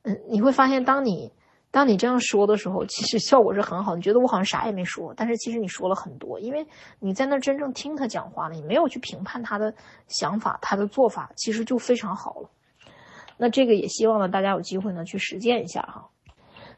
[0.04, 1.34] 嗯，你会发现，当你
[1.70, 3.94] 当你这样说的时候，其实效果是很好。
[3.98, 6.66] 你觉得我好像啥也没说，但是其实你说了很多，因为
[7.00, 9.74] 你在那真正听他讲话了，你没有去评判他的
[10.08, 12.50] 想法、他的做法，其实就非常好了。
[13.36, 16.08] 那这个也希望呢，大家有机会呢去实践一下哈。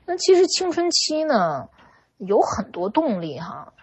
[0.10, 1.70] 那其实青春期呢，
[2.18, 3.74] 有很多动力哈，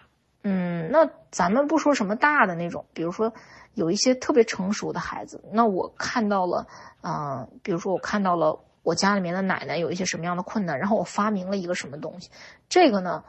[0.43, 3.33] 嗯，那咱们不说什么大的那种，比如说
[3.75, 6.67] 有一些特别成熟的孩子，那我看到了，
[7.01, 12.29] 嗯，比如说我看到了我家里面的奶奶有一些什么样的困难，然后我发明了一个什么东西，
[12.67, 13.23] 这个呢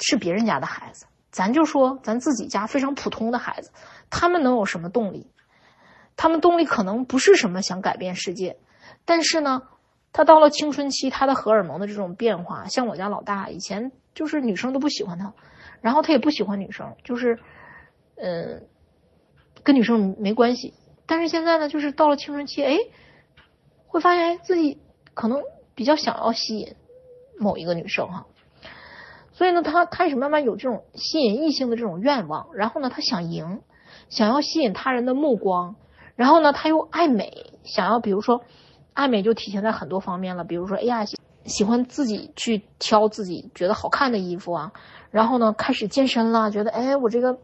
[0.00, 3.70] 是别人家的孩子，咱就说咱自己家非常普通的孩子，
[4.08, 5.30] 他们能有什么动力？
[6.16, 8.58] 他们动力可能不是什么想改变世界，
[9.04, 9.64] 但是呢。
[10.10, 15.34] 他到了青春期，他的荷尔蒙的这种变化，像我家老大以前就是女生都不喜欢他，
[15.80, 17.38] 然后他也不喜欢女生，就是，
[18.16, 18.66] 嗯，
[19.62, 20.74] 跟女生没关系。
[21.06, 22.78] 但是现在呢，就是到了青春期，哎，
[23.86, 24.80] 会发现自己
[25.14, 25.42] 可能
[25.74, 26.74] 比较想要吸引
[27.38, 28.26] 某一个女生哈，
[29.32, 33.60] 所以呢，他开始慢慢有这种吸引异性的这种愿望，然后呢，他想赢，
[34.08, 35.76] 想要吸引他人的目光，
[36.16, 38.42] 然后呢，他又爱美，想要比如说。
[38.98, 41.04] 爱美就体现在很多方面了，比如说，哎呀，
[41.44, 44.72] 喜欢自己去挑自己觉得好看的衣服啊，
[45.12, 47.38] 然后呢，开始健身了，觉得，哎，我这个，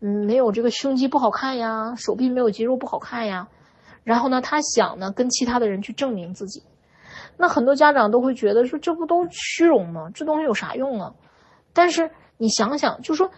[0.00, 3.46] 嗯，没有这个胸肌不好看呀，手臂没有肌肉不好看呀，
[4.02, 6.64] 然后呢，他想呢，跟其他的人去证明自己。
[7.36, 10.10] 那很多家长都会觉得说，这不都虚荣吗？
[10.12, 11.14] 这东西有啥用啊？
[11.72, 13.30] 但是你想想，就说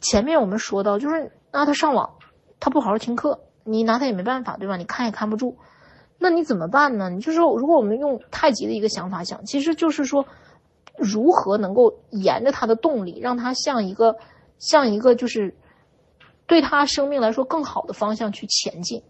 [0.00, 2.14] 前面我们说到，就是让他上网，
[2.60, 4.78] 他不好好听课，你拿他也没办法，对吧？
[4.78, 5.58] 你看也看不住。
[6.24, 7.10] 那你怎么办呢？
[7.10, 10.24] 你就说，如果我们用太极的一个想法想，其实就是说，
[10.96, 14.16] 如何能够沿着他的动力，让他向一个
[14.58, 15.54] 向一个就是
[16.46, 19.02] 对他生命来说更好的方向去前进。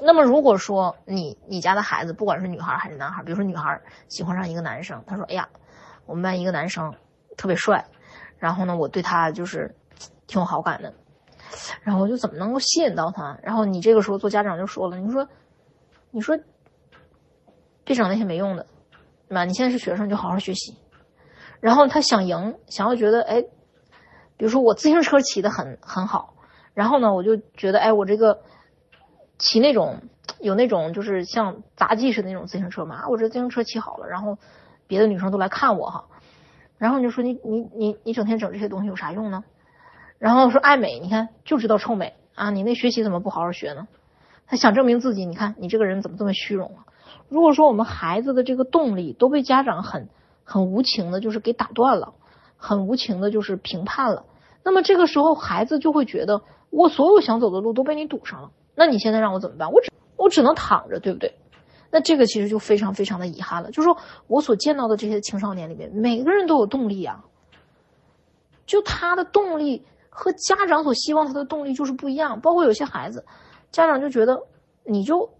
[0.00, 5.48] 那么，如果说你你家的孩子，不管是女孩还是男孩，比如说女孩喜欢上一个男生，他说：“哎呀，
[6.06, 6.92] 我们班一个男生
[7.36, 7.84] 特别帅，
[8.36, 9.72] 然后呢，我对他就是
[10.26, 10.92] 挺有好感的，
[11.84, 13.38] 然后我就怎么能够吸引到他？
[13.44, 15.24] 然后你这个时候做家长就说了，你说。”
[16.10, 16.38] 你说，
[17.84, 18.66] 别整那些没用的，
[19.28, 19.44] 对吧？
[19.44, 20.76] 你现在是学生，就好好学习。
[21.60, 23.42] 然后他想赢，想要觉得，哎，
[24.36, 26.34] 比如说我自行车骑的很很好，
[26.74, 28.40] 然后呢，我就觉得，哎，我这个
[29.38, 30.00] 骑那种
[30.40, 34.38] 有那种就是像杂技似的那种自行车嘛，我这自行车骑好了，然后
[34.86, 36.06] 别的女生都来看我哈。
[36.78, 39.44] 然后你就说，你你你你整天整这些东西有啥用呢？
[40.18, 42.50] 然后说爱美，你看就知道臭美啊！
[42.50, 43.88] 你那学习怎么不好好学呢？
[44.50, 46.88] 他想证明自己，你看你这个人怎么这么虚荣啊？
[47.28, 50.08] 如果说我们孩子的这个动力都被家长很
[50.42, 52.14] 很无情的，就是给打断了，
[52.56, 54.24] 很无情的，就是评判了，
[54.64, 58.50] 那么这个时候孩子就会觉得我所有想走的路都被你堵上了。
[58.74, 59.70] 那你现在让我怎么办？
[59.70, 61.34] 我只我只能躺着，对不对？
[61.90, 63.70] 那这个其实就非常非常的遗憾了。
[63.70, 67.22] 就是说我所见到的这些青少年里面，每个人都有动力啊，
[68.64, 72.40] 就他的动力和家长所希望他的动力就是不一样。
[72.40, 73.26] 包括有些孩子。
[73.70, 74.46] 家长就觉得，
[74.84, 75.30] 你就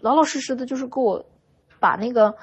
[0.00, 1.24] 老老实实的，就是给我
[1.78, 2.36] 把那个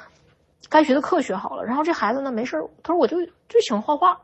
[0.70, 1.64] 该学的课学好了。
[1.66, 4.22] 然后这孩子呢，没事他说我就就喜欢画画，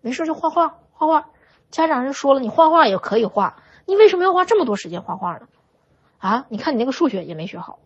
[0.00, 1.30] 没事就画画画画。
[1.70, 5.48] 家长就说了，你画画也可以画，你为什么要花这么多时间画画呢？
[6.18, 7.78] 啊，你看你那个数学也没学好。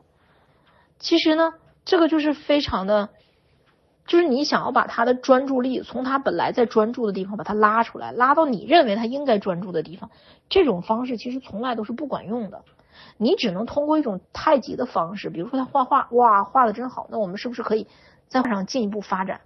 [0.99, 1.55] 其实呢，
[1.85, 3.09] 这个就是非常的，
[4.07, 10.11] 就是你想要把他的专注力从他本来在专注的地方把他拉出来，拉到你认为他应该专注的地方，
[10.49, 12.63] 这种方式其实从来都是不管用的。
[13.17, 17.87] 你只能通过一种太极的方式，比如说他画画，哇，画的真好，那我们是不是可以
[18.29, 19.41] 在画上进一步发展？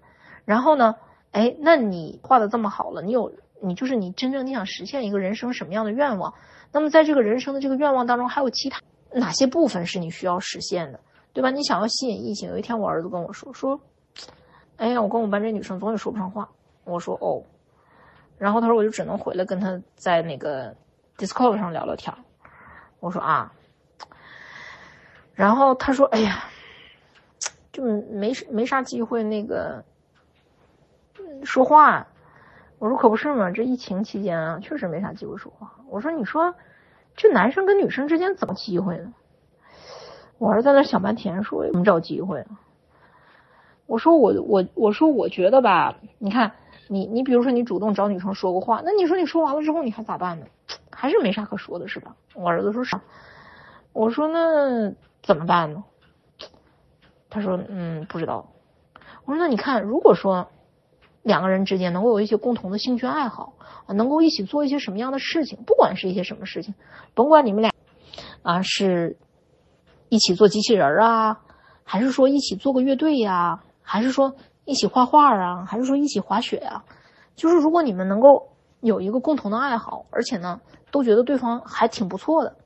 [0.44, 0.96] 然后呢，
[1.32, 3.32] 哎，那你画的这么好了，你有。
[3.62, 6.34] 你就是你真正你想实现一个人生什么样的愿望？
[6.72, 11.00] 那么在这个人生的这个愿望当中，还有其他哪些部分是你需要实现的，
[11.32, 11.50] 对吧？
[11.50, 12.50] 你想要吸引异性。
[12.50, 13.80] 有一天我儿子跟我说说，
[14.76, 16.48] 哎呀，我跟我们班这女生总也说不上话。
[16.84, 17.42] 我说哦，
[18.38, 20.76] 然后他说我就只能回来跟他在那个
[21.16, 22.14] Discord 上聊聊天。
[23.00, 23.52] 我说啊，
[25.34, 26.44] 然后他说哎呀，
[27.72, 29.84] 就没没啥机会那个
[31.42, 32.06] 说话。
[32.78, 35.72] 我说可不是嘛，这疫情期间啊，确实没啥机会说话。
[35.88, 36.54] 我说你说，
[37.16, 39.14] 这男生跟女生之间怎么机会呢？
[40.36, 42.46] 我儿子在那想半天，说怎么找机会？
[43.86, 46.52] 我说我我我说我觉得吧，你看
[46.88, 50.46] 你你比如说你主动找女生说过话，那你说你说完了之后你还咋办呢？
[50.90, 52.16] 还是没啥可说的是吧？
[52.34, 53.00] 我儿子说啥？
[53.92, 55.84] 我说那怎么办呢？
[57.30, 58.46] 他说嗯不知道。
[59.24, 60.48] 我说那你看如果说。
[61.22, 63.54] 两个人之间能够有一些共同的兴趣爱好
[63.88, 66.72] 啊，能够一起做一些什么样的事情，不管是一些什么事情，
[67.14, 67.72] 甭管你们俩
[68.42, 69.16] 啊是
[70.08, 71.40] 一起做机器人啊，
[71.82, 74.34] 还是说一起做个乐队呀，还是说
[74.66, 76.84] 一起画画啊，还是说一起滑雪呀，
[77.36, 78.48] 就是如果你们能够
[78.80, 80.60] 有一个共同的爱好，而且呢
[80.90, 82.56] 都觉得对方还挺不错的，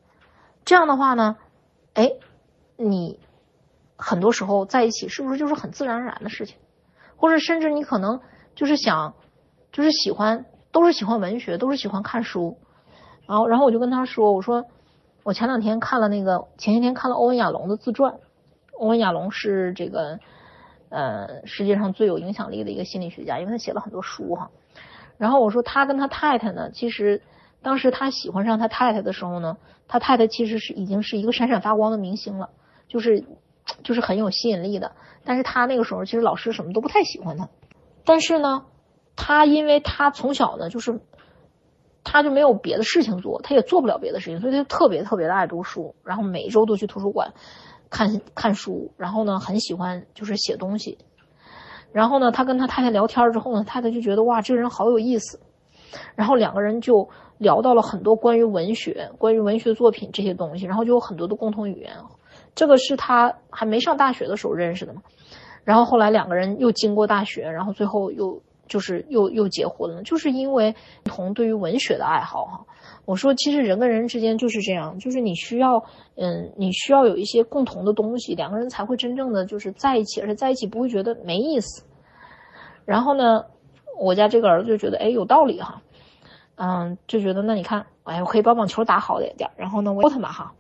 [0.65, 1.37] 这样的话呢，
[1.95, 2.11] 哎，
[2.77, 3.21] 你
[3.97, 6.57] 很多时候在一起是不是就是很自然而然的事情，
[7.17, 8.21] 或者甚至你可能。
[8.57, 9.15] 就是想，
[9.73, 12.59] 就是喜欢，都是喜欢文学，都是喜欢看书。
[13.27, 14.67] 然后，然后我就跟他说：“我说，
[15.23, 18.17] 我前两天看了那个，前些天看了欧文亚龙的自传。
[18.77, 20.19] 欧文亚龙是这个，
[20.91, 24.51] 呃，世界上最有影响力的一个心理学家，因为他写了很多书哈。
[25.17, 27.23] 然后我说，他跟他太太呢，其实
[27.63, 32.51] 当时他喜欢上他太太的时候呢，他太太其实是已经是一个闪闪发光的明星了，
[32.89, 33.25] 就是
[33.85, 34.93] 就是很有吸引力的。
[35.25, 37.49] 但是他那个时候其实老师什么都不太喜欢他。”
[38.05, 38.65] 但是呢，
[39.15, 41.01] 他因为他从小呢，就是
[42.03, 47.35] 他就没有别的事情做，他也做不了别的事情，所以他就特别特别的爱读书，然后每周都去图书馆
[47.91, 50.97] 看看书，然后呢，很喜欢就是写东西。
[51.93, 55.41] 然后呢，他跟他太太聊天之后呢，太太就觉得哇，这个人好有意思，
[56.15, 61.93] 然后两个人就聊到了很多关于文学、关于文学作品这些东西，然后就有很多的共同语言。
[62.55, 65.03] 这个是他还没上大学的时候认识的嘛。
[65.65, 72.65] 然后后来两个人又经过大学，然后最后又就是又又结婚了，就是因为同对于文学的爱好哈。
[73.05, 75.85] 我说其实人跟人之间就是这样，就是你需要
[76.17, 81.83] 嗯，你需要有一些共同的东西，两个人才会真正的就是在一起，而且在一起不会觉得没意思。
[82.85, 83.45] 然后呢，
[83.99, 85.83] 我家这个儿子就觉得哎有道理哈，
[86.57, 90.53] 嗯，就觉得那你看，哎，我可以把网球打好点点，然后呢，我教他们哈。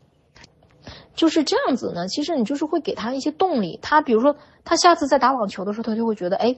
[1.15, 3.79] 就是这样子呢，其实你就是会给他一些动力。
[3.83, 4.35] 他比如说，
[4.65, 6.57] 他下次在打网球的时候，他就会觉得，哎，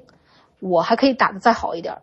[0.61, 1.99] 我还可以打得再好一点。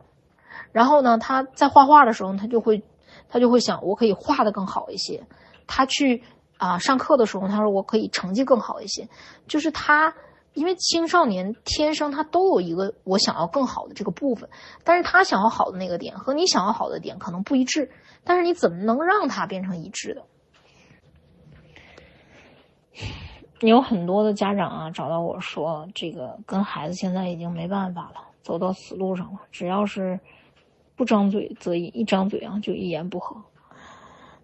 [0.73, 2.84] 然后呢，他在画画的时候，他就会，
[3.30, 5.23] 他就会想，我可以画得更好一些。
[5.67, 6.23] 他去
[6.57, 9.07] 啊上课的时候，他说我可以成绩更好一些。
[9.47, 10.13] 就是他，
[10.53, 14.49] 因为青少年天生他都有一个我想要更好的这个部分，
[14.84, 17.91] 但是他想要好的那个点和你想要好的点可能不一致。
[18.23, 20.23] 但是你怎么能让他变成一致的？
[23.67, 29.39] 有很多的家长啊找到我说，这个跟孩子现在已经没办法了，走到死路上了。
[29.51, 30.19] 只要是
[30.99, 33.41] 不张嘴则一，一张嘴啊就一言不合。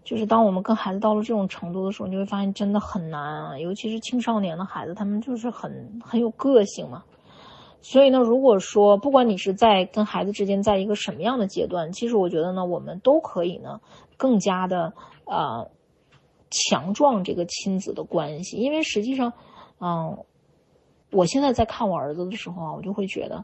[0.06, 7.04] 就是当我们跟孩子到了这种程度的时候，你会发现真的很难啊，尤其是青少年的孩子，他们就是很很有个性嘛。
[7.82, 13.82] 所以呢，如果说不管你是在跟孩子之间在一个什么样的阶段，其实我觉得呢，我们都可以呢
[14.16, 14.94] 更加的
[15.26, 15.66] 啊。
[16.52, 19.34] 强壮这个亲子的关系，因为实际上，
[19.82, 20.24] 嗯，
[21.12, 23.44] 我现在在看我儿子的时候啊，我就会觉得，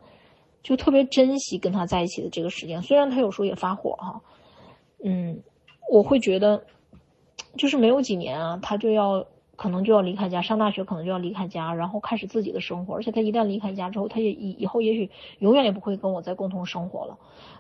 [0.64, 2.82] 就特别珍惜跟他在一起的这个时间。
[2.82, 4.22] 虽然他有时候也发火哈，
[5.04, 5.42] 嗯，
[5.92, 6.64] 我会觉得，
[7.58, 12.96] 就是没有几年啊，他就要可能就要离开家，上大学可能就要离开家，然后开始自己的生活。
[12.96, 15.10] 而且他一旦离开家之后，他也以以后也许
[15.40, 17.18] 永远也不会跟我再共同生活了。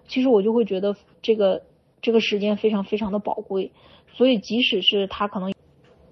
[0.08, 1.64] 其实我就会觉得这个
[2.02, 3.72] 这个时间非常非常的宝贵。
[4.14, 5.54] 所以，即使是他可能，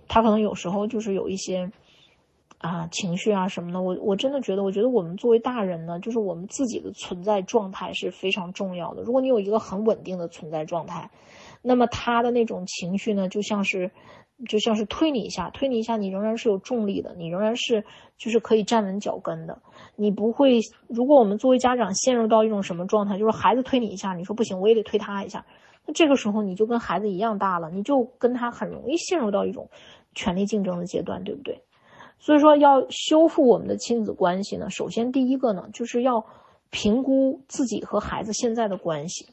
[0.08, 1.70] 他可能有时候就是有一些，
[2.60, 9.02] 啊情绪啊什么的，我我真的觉得，我觉得我们作为大人呢，就是我们自己的存在状态是非常重要的。
[9.02, 11.10] 如果你有一个很稳定的存在状态，
[11.62, 13.92] 那么他的那种情绪呢，就像是。
[14.48, 17.84] 就像是推你一下，推你一下，你仍然是有重力的，你仍然是
[18.18, 19.62] 就是可以站稳脚跟的。
[19.98, 25.46] 你不会，如果我们作为家长陷入到一种什么状态，就是孩子推你一下，你说不行，我也得推他一下，
[25.86, 29.70] 那这个时候你就跟孩子一样大了，你就跟他很容易陷入到一种
[30.16, 31.62] 权力竞争的阶段，对不对？
[32.20, 36.26] 所以说，要修复我们的亲子关系呢，首先第一个呢，就是要
[36.70, 39.28] 评估自己和孩子现在的关系。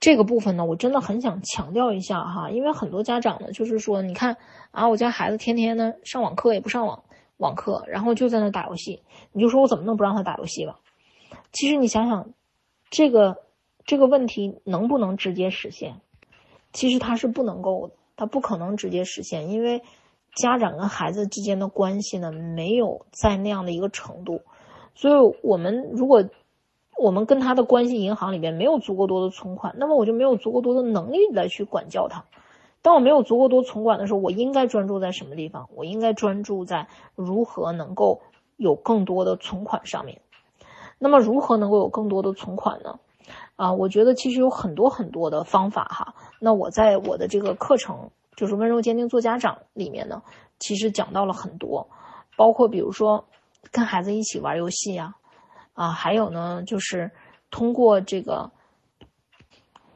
[0.00, 4.36] 这个部分呢，我真的很想强调一下哈，因为很多家长呢，就是说，你看
[4.72, 7.04] 啊，我家孩子天天呢上网课也不上网
[7.36, 9.02] 网课，然后就在那打游戏，
[9.32, 10.80] 你就说我怎么能不让他打游戏吧？
[11.52, 12.30] 其实你想想，
[12.90, 13.38] 这个
[13.84, 16.00] 这个问题能不能直接实现？
[16.72, 19.82] 其实它是不能够的，它不可能直接实现，因为
[20.34, 24.42] 家长跟孩子之间的关系呢，没有在那样的一个程度，
[24.94, 26.24] 所以我们如果。
[26.98, 32.26] 我们跟他的关系银行里边没有足够多的存款，那么我就没有足够多的能力来去管教他。
[32.82, 35.68] 当我没有足够多存款的时候，我应该专注在什么地方？
[35.74, 38.20] 我应该专注在如何能够
[38.56, 40.20] 有更多的存款上面。
[40.98, 43.00] 那么如何能够有更多的存款呢？
[43.56, 46.14] 啊，我觉得其实有很多很多的方法哈。
[46.40, 50.22] 那我在我的这个课程，就是温柔坚定做家长里面呢，
[50.58, 51.88] 其实讲到了很多，
[52.36, 53.26] 包括比如说
[53.70, 55.14] 跟孩子一起玩游戏呀。
[55.74, 57.10] 啊，还有呢，就是
[57.50, 58.50] 通过这个，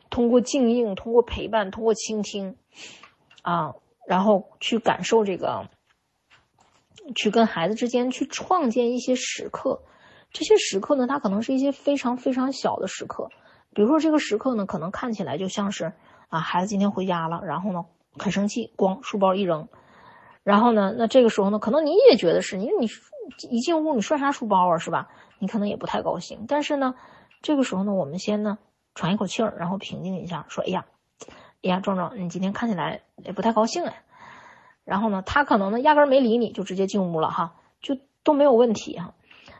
[0.08, 2.56] 通过静应，通过陪伴，通过倾听，
[3.42, 3.74] 啊，
[4.06, 5.68] 然后去感受这个，
[7.14, 9.82] 去跟孩子之间去创建一些时刻。
[10.30, 13.28] 这些时刻呢，它可能是一些非常非常小的时刻。
[13.74, 15.92] 比如说这个时刻呢，可能看起来就像是
[16.28, 17.84] 啊，孩子今天回家了，然后呢
[18.18, 19.68] 很生气，咣，书包一扔，
[20.42, 22.88] 然后呢，那这个时候呢，可能你也觉得是，因为你
[23.50, 25.08] 一进屋你摔啥书包啊，是吧？
[25.38, 26.94] 你可能也不太高兴，但是呢，
[27.42, 28.58] 这个时候呢，我们先呢
[28.94, 30.86] 喘一口气儿，然后平静一下，说：“哎呀，
[31.62, 34.02] 哎呀，壮壮，你今天看起来也不太高兴哎。”
[34.84, 39.14] 然后呢，他可能呢压根儿没理你，就直接进屋了哈，就都没有问题哈。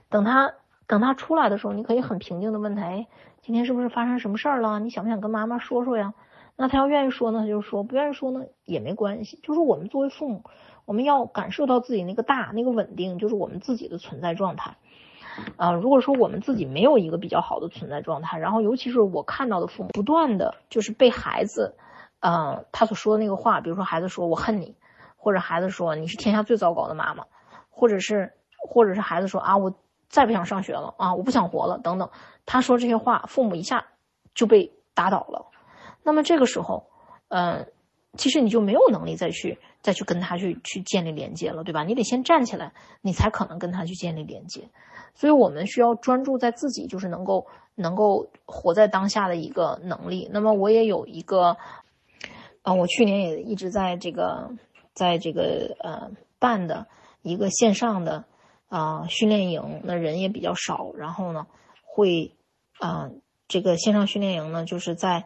[0.09, 0.55] 等他
[0.87, 3.07] 等他出来的时候，你可以很平静的问他：“哎，
[3.43, 4.79] 今天是不是发生什么事儿了？
[4.79, 6.15] 你想不想跟妈妈说说呀？”
[6.57, 9.39] 那他要愿意说呢，他就说；不愿意说呢，也没关系。
[9.43, 10.43] 就是我们作为父母，
[10.87, 14.77] 我们要感受到自己那个大、那个稳定，就是我们自己的存在状态。
[15.57, 21.77] 啊，如果说我们自己没有一个比较好的存在状态，然后尤其是我看到的父母不断的就是被孩子，
[22.21, 24.75] 呃，他所说的那个话，比如说孩子说我恨你，
[25.19, 27.27] 或者孩子说你是天下最糟糕的妈妈，
[27.69, 28.33] 或者是
[28.67, 29.75] 或者是孩子说啊我
[30.09, 32.09] 再不想上学了啊我不想活了等等，
[32.47, 33.85] 他说这些话，父母一下
[34.35, 35.45] 就被打倒了。
[36.07, 36.87] 那么这个时候，
[37.27, 37.67] 嗯，
[38.17, 41.83] 其实你就没有能力再去再去跟他去去建立连接了，对吧？
[41.83, 44.71] 你得先站起来，你才可能跟他去建立连接。
[45.15, 50.31] 所以我们需要专注在自己，就是能够能够活在当下的一个能力。
[50.33, 51.57] 那么我也有一个，
[52.63, 54.51] 啊，我去年也一直在这个
[54.95, 56.87] 在这个呃办的
[57.23, 58.25] 一个线上的
[58.69, 60.93] 啊训练营，那人也比较少。
[60.97, 61.47] 然后呢，
[61.83, 62.37] 会
[62.79, 63.11] 啊
[63.49, 65.25] 这个线上训练营呢，就是在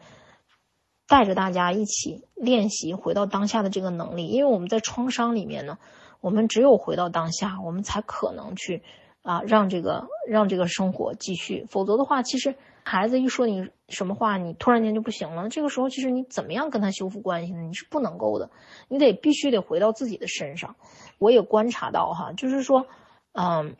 [1.11, 4.29] 带着大家一起练习回到当下的这个能力。
[4.29, 5.77] 因为我们在创伤里面呢，
[6.23, 8.83] 我们只有回到当下，我们才可能去。
[9.23, 12.55] 啊，让这个让这个生活继续，否则的话，其实
[12.85, 15.51] 孩子一说你什么话，你突然间就不行了。
[15.51, 17.61] 这个时候，其实你怎么样跟他修复关系呢？
[17.61, 18.49] 你是不能够的，
[18.89, 20.75] 你得必须得回到自己的身上。
[21.19, 22.87] 我也观察到哈，就是说，
[23.33, 23.77] 嗯，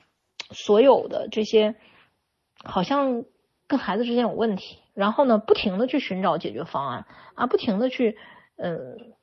[0.51, 1.75] 所有的这些
[2.63, 3.25] 好像
[3.67, 8.19] 跟孩子之间有问题，然后呢，不停的去寻找解决方案啊，不停的去
[8.57, 9.15] 嗯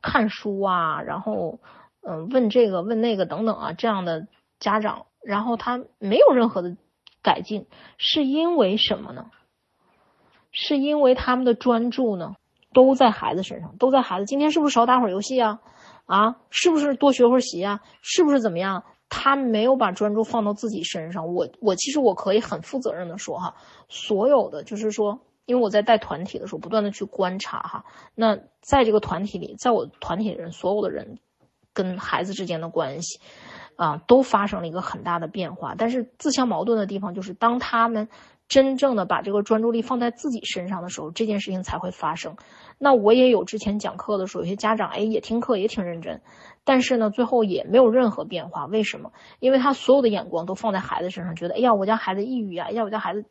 [0.00, 1.58] 看书啊，然后
[2.06, 4.28] 嗯问这个问那个等等啊，这样的
[4.60, 5.06] 家长。
[5.24, 6.76] 然后他没有任何的
[7.20, 7.66] 改进，
[7.98, 9.26] 是因为什么呢？
[10.52, 12.36] 是因为他们的专注呢，
[12.72, 14.26] 都在孩子身上，都在孩子。
[14.26, 15.58] 今天是不是少打会儿游戏啊？
[16.06, 17.80] 啊，是不是多学会儿习啊？
[18.02, 18.84] 是不是怎么样？
[19.16, 21.32] 他没有把专注放到自己身上。
[21.32, 23.54] 我我其实我可以很负责任的说哈，
[23.88, 27.84] 所有的就是说，因为我在带团体的时候，不断的去观察哈，
[28.16, 31.18] 那在这个团体里，在我团体里人，所有的人
[31.72, 33.20] 跟孩子之间的关系。
[33.76, 38.08] 啊，都发生了一个很大的变化，但是自相矛盾的地方就是，当他们
[38.46, 42.36] 真正的把这个专注力放在自己身上的时候，这件事情才会发生。
[42.78, 46.20] 那我也有之前讲课的时候，有些家长哎也听课也挺认真，
[46.62, 48.66] 但是呢，最后也没有任何变化。
[48.66, 49.12] 为什么？
[49.40, 53.24] 因为他所有的眼光都放在孩子身上，觉得哎呀，我家孩子抑郁呀，哎呀，我家孩子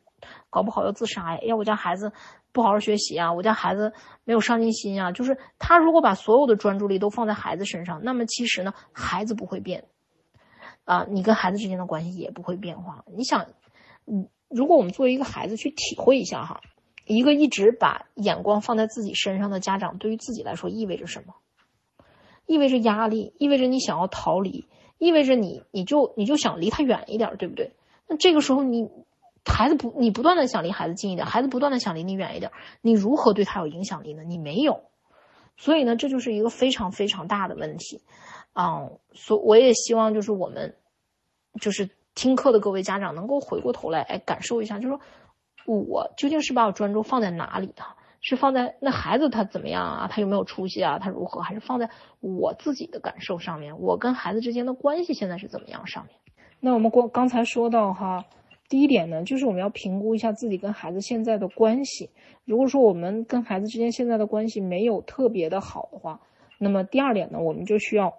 [0.50, 2.12] 搞不好要自杀呀，哎呀，我家孩子
[2.52, 3.94] 不好好学习啊，我家孩子
[4.24, 5.12] 没有上进心啊。
[5.12, 9.86] 就是他如果把所有的专注力都放在孩子身上，那么其实呢，孩子不会变。
[10.86, 13.06] 啊，你跟孩子之间的关系也不会变化。
[13.16, 13.46] 你想，
[14.06, 16.62] 嗯，如果我们作为一个孩子去体会一下哈，
[17.06, 21.36] 一个一直把眼光放在自己身上的家长，对于自己来说意味着什么？
[22.46, 27.72] 意味着压力，意味着你想要逃离，意味着你你就你就想离他远一点，对不对？
[28.08, 28.90] 那这个时候你
[29.46, 32.52] 孩子不你不断的想离孩子近一点，孩子不断的想离你远一点，
[32.82, 34.24] 你如何对他有影响力呢？
[34.24, 34.84] 你没有，
[35.58, 38.02] 所以呢，这就是一个非常非常大的问题。
[38.54, 40.76] 啊，所我也希望就是我们，
[41.60, 45.02] 就是听课的各位家长能够回过头来，哎，感受一下，就是说
[45.66, 47.84] 我究竟是把我专注放在哪里的？
[48.22, 50.08] 是放在那孩子他怎么样啊？
[50.10, 50.98] 他有没有出息啊？
[50.98, 51.42] 他如何？
[51.42, 51.90] 还是放在
[52.22, 53.78] 我自己的感受上面？
[53.82, 56.16] 我跟孩子之间的关系现在是怎么样上面？
[56.62, 58.24] 那我们光刚才说到哈，
[58.70, 62.12] 第一点呢，就是我们要评估一下自己跟孩子现在的关系。
[62.46, 66.22] 如果说我们跟孩子之间现在的关系没有特别的好的话，
[66.58, 68.14] 那么第二点呢，我们就需要。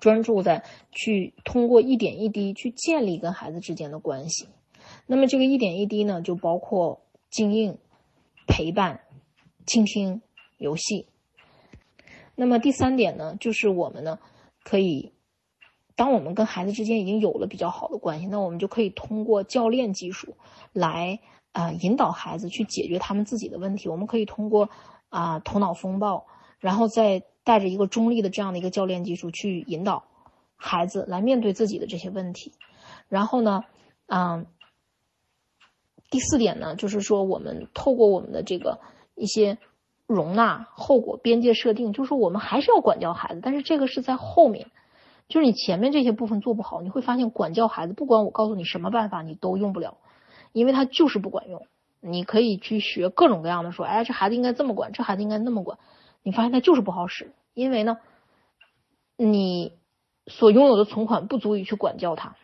[0.00, 0.62] 专注在
[0.92, 4.46] 去通过一点一滴去建立跟孩子之间的关系，
[5.06, 7.00] 那么这个一点一滴呢，就包括
[7.30, 7.78] 静应、
[8.46, 9.00] 陪伴、
[9.66, 10.20] 倾听、
[10.58, 11.06] 游戏。
[12.34, 14.18] 那么第三点呢，就是我们呢
[14.62, 15.12] 可以，
[15.96, 20.36] 当我们跟孩子之间已经有了比较好的关系，那我们就可以通过教练技术
[20.74, 21.20] 来
[21.52, 23.88] 啊引导孩子去解决他们自己的问题。
[23.88, 24.68] 我们可以通过
[25.08, 26.26] 啊头脑风暴，
[26.58, 27.22] 然后再。
[27.44, 30.04] 带着一个中立的这样的一个教练技术去引导
[30.56, 32.52] 孩子来面对自己的这些问题，
[33.08, 33.64] 然后呢，
[34.06, 34.46] 嗯，
[36.10, 38.80] 第四点呢，就是说我们透过我们的这个
[39.14, 39.58] 一些
[40.06, 44.70] 容纳、后果、边界设定，就是我们还是要管教孩子，但是这个是在后面，
[45.28, 49.96] 就是你前面这些部分做不好，你会发现管教孩子，不管我告诉你什么办法，你都用不了，
[50.52, 51.66] 因为他就是不管用。
[52.02, 55.78] 你可以去学各种各样的说，哎，这孩子应该这么管，这孩子应该那么管。
[56.22, 57.98] 你发现它就是不好使，因为呢，
[59.16, 59.78] 你
[60.26, 62.36] 所拥有的存款不足以去管教它。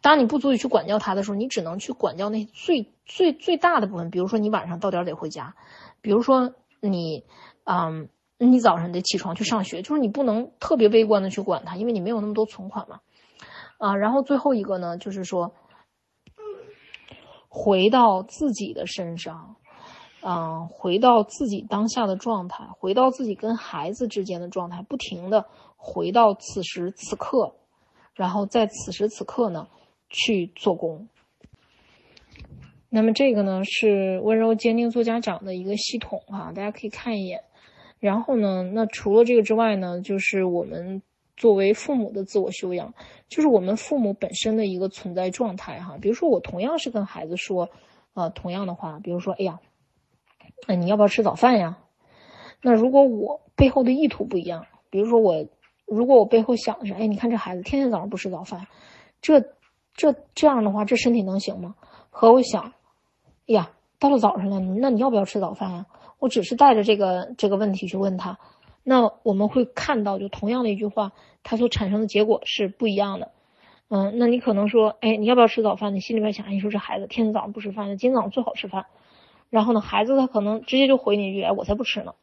[0.00, 4.10] 当你不足以去管教它的时候，你只能去管教那最最最大的部分。
[4.10, 5.54] 比如说，你晚上到点得回家；，
[6.00, 7.24] 比如说你，
[7.62, 9.82] 嗯，你早上得起床去上学。
[9.82, 13.00] 就是你不能特别微观的去管它，因为你没有那么多存款嘛。
[13.78, 15.54] 啊，然后最后一个呢，就是说，
[17.48, 19.54] 回到自己的身上。
[20.24, 25.44] 嗯，回到自己当下的状态，回到自己跟孩子之间的状态，不停的
[25.76, 27.56] 回到此时此刻，
[28.14, 29.66] 然后在此时此刻呢
[30.08, 31.08] 去做工。
[32.88, 37.42] 那么这个呢是温柔坚定做家长的一个系统哈，大家可以看一眼。
[37.98, 41.02] 然后呢，那除了这个之外呢，就是我们
[41.36, 42.94] 作为父母的自我修养，
[43.28, 45.98] 就是我们父母本身的一个存在状态哈。
[46.00, 47.68] 比如说我同样是跟孩子说，
[48.14, 49.58] 呃，同样的话，比如说，哎呀。
[50.66, 51.78] 那你要不要吃早饭呀？
[52.60, 55.46] 那如果我背后的意图不一样，比如说我，
[55.86, 58.66] 如果我背后想的是，哎，你看这孩子天天早上不吃早饭，
[59.20, 59.40] 这
[59.94, 61.74] 这这样的话，这身体能行吗？
[62.10, 62.72] 和我想，
[63.48, 65.86] 哎呀，到了早上了，那你要不要吃早饭呀？
[66.18, 68.38] 我只是带着这个这个问题去问他，
[68.84, 71.10] 那我们会看到，就同样的一句话，
[71.42, 73.32] 它所产生的结果是不一样的。
[73.88, 75.94] 嗯，那你可能说，哎，你要不要吃早饭？
[75.96, 78.86] 你心里面想，你说这孩子天天早上不吃饭，今天早上最好吃饭。
[79.52, 82.14] 然后呢，孩子他可能直接就回你一句：“哎，我才不吃呢！”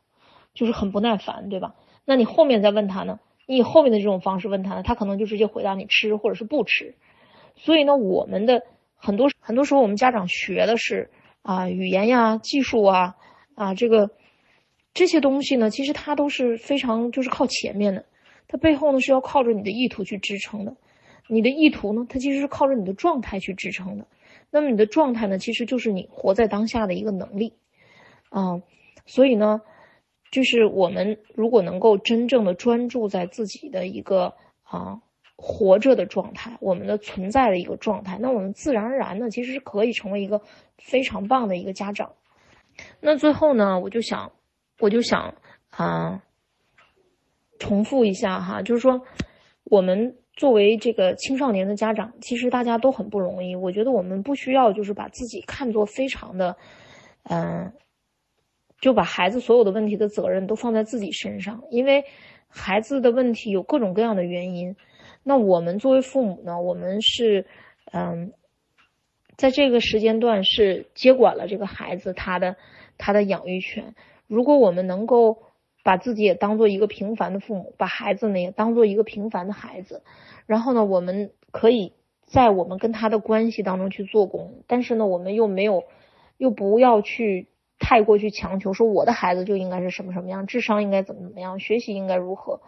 [0.56, 1.76] 就是很不耐烦，对吧？
[2.04, 3.20] 那你后面再问他呢？
[3.46, 6.96] 你以后面的这种方式问他呢，他可能就直接回答你吃或者是不吃。
[7.56, 8.64] 所以呢，我们的
[8.96, 11.12] 很多很多时候，我们家长学的是
[11.44, 13.16] 啊语言呀、技术啊
[13.54, 14.10] 啊这个
[14.96, 18.06] 这些东西呢，其实它都是非常就是靠前面的，
[18.48, 20.76] 它背后呢是要靠着你的意图去支撑的。
[21.28, 24.08] 你的意图呢，它其实是靠着你的状态去支撑的。
[24.52, 27.54] 那么你的状态呢，其实就是你活在当下的一个能力，
[28.30, 28.62] 啊，
[29.06, 29.62] 所以呢，
[30.32, 34.34] 就是我们如果能够真正的专注在自己的一个
[34.64, 35.02] 啊
[35.36, 40.42] 活着的状态，我们的存在的一个状态，那我们自然而然呢，其实是可以成为一个
[40.78, 42.14] 非常棒的一个家长。
[43.00, 44.32] 那最后呢，我就想，
[44.80, 45.36] 我就想
[45.70, 46.24] 啊，
[47.60, 49.02] 重复一下哈，就是说
[49.64, 50.16] 我们。
[50.40, 53.54] 作为这个青少年的家长，其实大家都很不容易。
[53.58, 56.56] 我觉得我们不需要就是把自己看作非常的，
[57.24, 57.74] 嗯，
[58.80, 62.06] 就把孩子所有的问题的责任都放在自己身上，因为
[62.48, 64.78] 孩子的问题有各种各样的原因。
[65.24, 67.46] 那我们作为父母呢，我们是
[67.92, 68.32] 嗯，
[69.36, 72.56] 在这个时间段是接管了这个孩子他的
[72.98, 73.94] 他的养育权。
[74.26, 75.49] 如果我们能够。
[75.90, 80.04] 把自己也当做一个平凡的父母，把孩子呢也当做一个平凡的孩子，
[80.46, 81.94] 然后呢，我们可以
[82.28, 85.86] 在我们跟他的关系当中去做工，但是呢，我们又没有，
[86.38, 87.48] 又不要去
[87.80, 92.62] 太过去强求说我的孩子就应该是什么什么样，智商应该怎么怎么样，学习应该如何。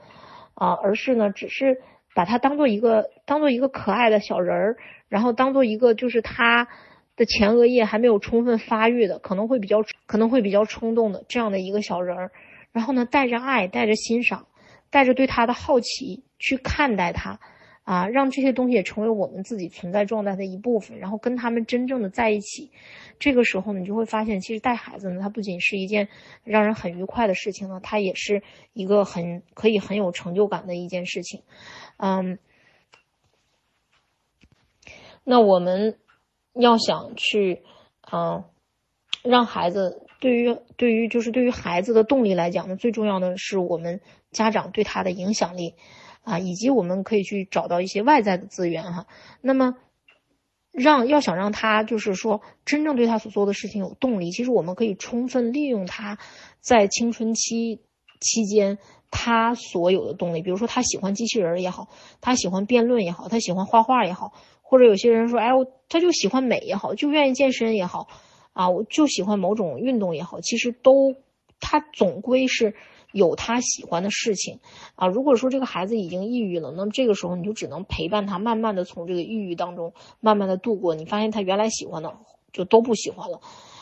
[0.55, 1.77] 啊，而是呢，只是
[2.15, 4.77] 把他当做一个当做一个可爱的小人儿，
[5.09, 6.67] 然后当做一个就是他
[7.15, 12.31] 的前额叶还没有充分发育的，可能会比较可能会比较冲动的这样的一个小人儿，
[12.71, 14.47] 然后呢，带着爱，带着欣赏，
[14.89, 17.39] 带着对他的好奇去看待他。
[17.83, 22.71] 啊，让这些东西也成为我们自己存在状态的一部分，然后跟他们真正的在一起，
[23.17, 26.07] 这个时候你就会发现，其实带孩子呢，它不仅是一件
[26.43, 28.43] 让人很愉快的事情呢，它也是
[28.73, 31.41] 一个很可以很有成就感的一件事情。
[31.97, 32.37] 嗯，
[35.23, 35.97] 那我们
[36.53, 37.63] 要想去，
[38.11, 38.43] 嗯，
[39.23, 43.99] 让孩子对于对于就是对于孩子的动力来讲呢，最重要的是我们
[44.31, 45.75] 家长对他的影响力。
[46.23, 49.07] 啊，以及我们可以去找到一些外在的资源哈。
[49.41, 49.75] 那么，
[50.71, 56.19] 让要想让他就是说真正对他所做的事情有动力，其实我们可以充分利用他
[56.59, 57.81] 在青春期
[58.19, 58.77] 期间
[59.09, 60.43] 他所有的动力。
[60.43, 61.87] 比如说，他喜欢机器人也好，
[62.21, 68.07] 他喜欢辩论也好，他喜欢画画也好，或者有些人说，哎，我他就喜欢美也好，就愿意健身也好，
[68.53, 71.15] 啊，我就喜欢某种运动也好，其实都
[71.59, 72.75] 他总归是。
[73.13, 74.61] 有他喜欢的事情
[74.95, 79.91] 啊，如果说这个孩子已经抑郁了，那么这个时候你就只能陪伴他，慢慢的从这个抑郁当中
[80.21, 80.95] 慢慢的度过。
[80.95, 82.15] 你发现他原来喜欢的
[82.53, 83.41] 就都不喜欢了，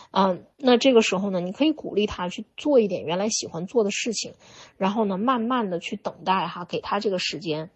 [0.10, 4.34] 嗯，那这个时候呢，你可以鼓励他去做一点原来喜欢做的事情，
[4.78, 7.70] 然后呢，慢慢的去等待哈，给他这个时间，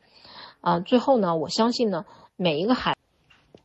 [0.60, 2.98] 啊，最后呢，我相信呢，每一个孩，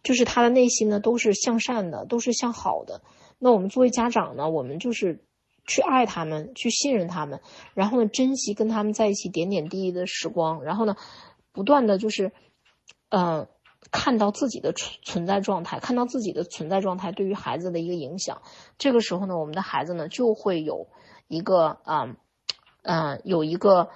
[0.09, 3.03] 就是他的内心呢都是向善的，都是向好的。
[3.39, 5.23] 那我们作为家长呢，我们就是。
[5.71, 7.43] 去爱他们，去信任他们，
[7.75, 10.97] 然后呢，珍惜跟他们在一起点点滴滴的时光，然后呢，
[11.53, 12.33] 不断的就是，
[13.11, 13.47] 呃，
[13.91, 18.41] 看到自己的存存在状态，看到自己的存在状态对于孩子的一个影响。
[18.79, 20.89] 这个时候呢，我们的孩子呢就会有
[21.27, 22.17] 一个啊，
[22.81, 23.91] 嗯，有一个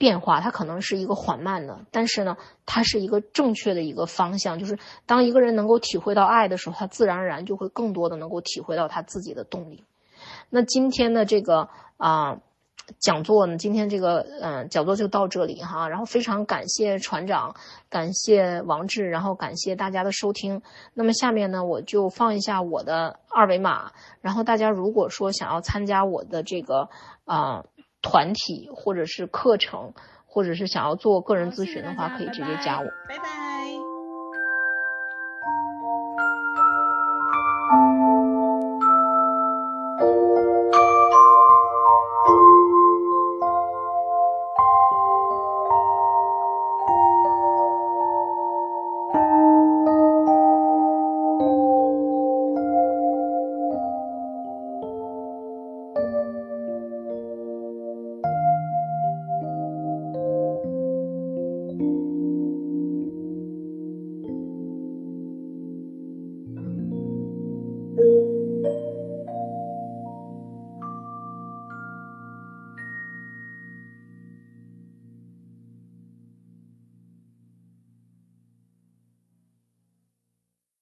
[0.00, 2.34] 变化，它可能是一个缓慢的，但是呢，
[2.64, 4.58] 它是一个正确的一个方向。
[4.58, 9.84] 就是当一个人能够体会到爱的时候，他自然而然就会更多的能够体会到他自己的动力。
[10.48, 12.38] 那今天的这个啊
[12.98, 17.54] 讲座呢，今天这个嗯讲座就到这里哈，然后非常感谢船长，
[17.90, 20.62] 感谢王志，然后感谢大家的收听。
[20.94, 23.92] 那么下面呢，我就放一下我的二维码，
[24.22, 26.88] 然后大家如果说想要参加我的这个
[27.26, 27.66] 啊
[28.02, 29.92] 团体或者是课程，
[30.26, 32.86] 或者是想要做个人咨询的话，可以直接加我。
[33.08, 33.49] 拜拜。